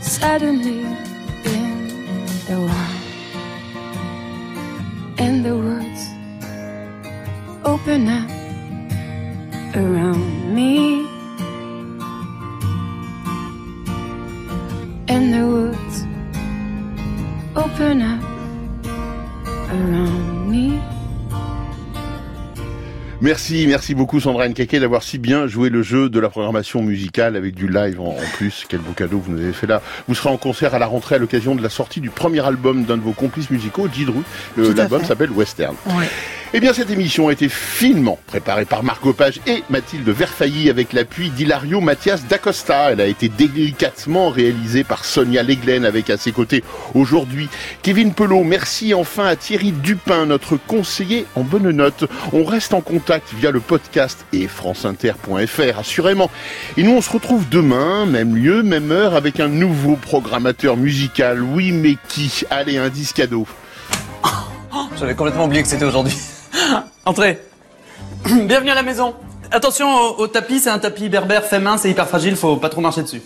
Suddenly, 0.00 0.80
in 1.44 1.88
the 2.48 2.58
wild, 2.58 2.91
Merci, 23.32 23.66
merci 23.66 23.94
beaucoup 23.94 24.20
Sandra 24.20 24.46
Nkeke 24.46 24.76
d'avoir 24.76 25.02
si 25.02 25.16
bien 25.16 25.46
joué 25.46 25.70
le 25.70 25.82
jeu 25.82 26.10
de 26.10 26.20
la 26.20 26.28
programmation 26.28 26.82
musicale 26.82 27.34
avec 27.34 27.54
du 27.54 27.66
live 27.66 27.98
en, 27.98 28.08
en 28.08 28.26
plus. 28.34 28.66
Quel 28.68 28.80
beau 28.80 28.92
cadeau 28.92 29.20
vous 29.20 29.32
nous 29.32 29.40
avez 29.40 29.54
fait 29.54 29.66
là. 29.66 29.80
Vous 30.06 30.14
serez 30.14 30.28
en 30.28 30.36
concert 30.36 30.74
à 30.74 30.78
la 30.78 30.84
rentrée 30.84 31.14
à 31.14 31.18
l'occasion 31.18 31.54
de 31.54 31.62
la 31.62 31.70
sortie 31.70 32.02
du 32.02 32.10
premier 32.10 32.44
album 32.44 32.84
d'un 32.84 32.98
de 32.98 33.02
vos 33.02 33.12
complices 33.12 33.48
musicaux, 33.48 33.86
à 33.86 34.60
L'album 34.60 35.02
s'appelle 35.02 35.30
Western. 35.30 35.74
Ouais. 35.86 36.08
Eh 36.54 36.60
bien, 36.60 36.74
cette 36.74 36.90
émission 36.90 37.28
a 37.28 37.32
été 37.32 37.48
finement 37.48 38.18
préparée 38.26 38.66
par 38.66 38.82
Margot 38.82 39.14
Page 39.14 39.40
et 39.46 39.64
Mathilde 39.70 40.10
Verfailly 40.10 40.68
avec 40.68 40.92
l'appui 40.92 41.30
d'Hilario 41.30 41.80
Mathias 41.80 42.26
d'Acosta. 42.26 42.92
Elle 42.92 43.00
a 43.00 43.06
été 43.06 43.30
délicatement 43.30 44.28
réalisée 44.28 44.84
par 44.84 45.06
Sonia 45.06 45.42
Leglen 45.42 45.86
avec 45.86 46.10
à 46.10 46.18
ses 46.18 46.30
côtés 46.30 46.62
aujourd'hui 46.94 47.48
Kevin 47.80 48.12
Pelot. 48.12 48.44
Merci 48.44 48.92
enfin 48.92 49.24
à 49.24 49.34
Thierry 49.34 49.72
Dupin, 49.72 50.26
notre 50.26 50.58
conseiller 50.58 51.24
en 51.36 51.40
bonne 51.40 51.70
note. 51.70 52.04
On 52.34 52.44
reste 52.44 52.74
en 52.74 52.82
contact 52.82 53.32
via 53.32 53.50
le 53.50 53.60
podcast 53.60 54.26
et 54.34 54.46
franceinter.fr, 54.46 55.78
assurément. 55.78 56.30
Et 56.76 56.82
nous, 56.82 56.92
on 56.92 57.00
se 57.00 57.10
retrouve 57.10 57.48
demain, 57.48 58.04
même 58.04 58.36
lieu, 58.36 58.62
même 58.62 58.92
heure, 58.92 59.14
avec 59.14 59.40
un 59.40 59.48
nouveau 59.48 59.96
programmateur 59.96 60.76
musical. 60.76 61.42
Oui, 61.42 61.72
mais 61.72 61.96
qui? 62.08 62.42
Allez, 62.50 62.76
un 62.76 62.90
disque 62.90 63.16
cadeau. 63.16 63.46
J'avais 64.98 65.14
complètement 65.14 65.46
oublié 65.46 65.62
que 65.62 65.68
c'était 65.68 65.86
aujourd'hui. 65.86 66.18
Entrez. 67.04 67.40
Bienvenue 68.24 68.70
à 68.70 68.74
la 68.74 68.82
maison. 68.82 69.14
Attention 69.50 70.18
au, 70.18 70.26
tapis, 70.26 70.60
c'est 70.60 70.70
un 70.70 70.78
tapis 70.78 71.08
berbère 71.08 71.44
fait 71.44 71.58
main, 71.58 71.76
c'est 71.76 71.90
hyper 71.90 72.08
fragile, 72.08 72.36
faut 72.36 72.56
pas 72.56 72.70
trop 72.70 72.80
marcher 72.80 73.02
dessus. 73.02 73.22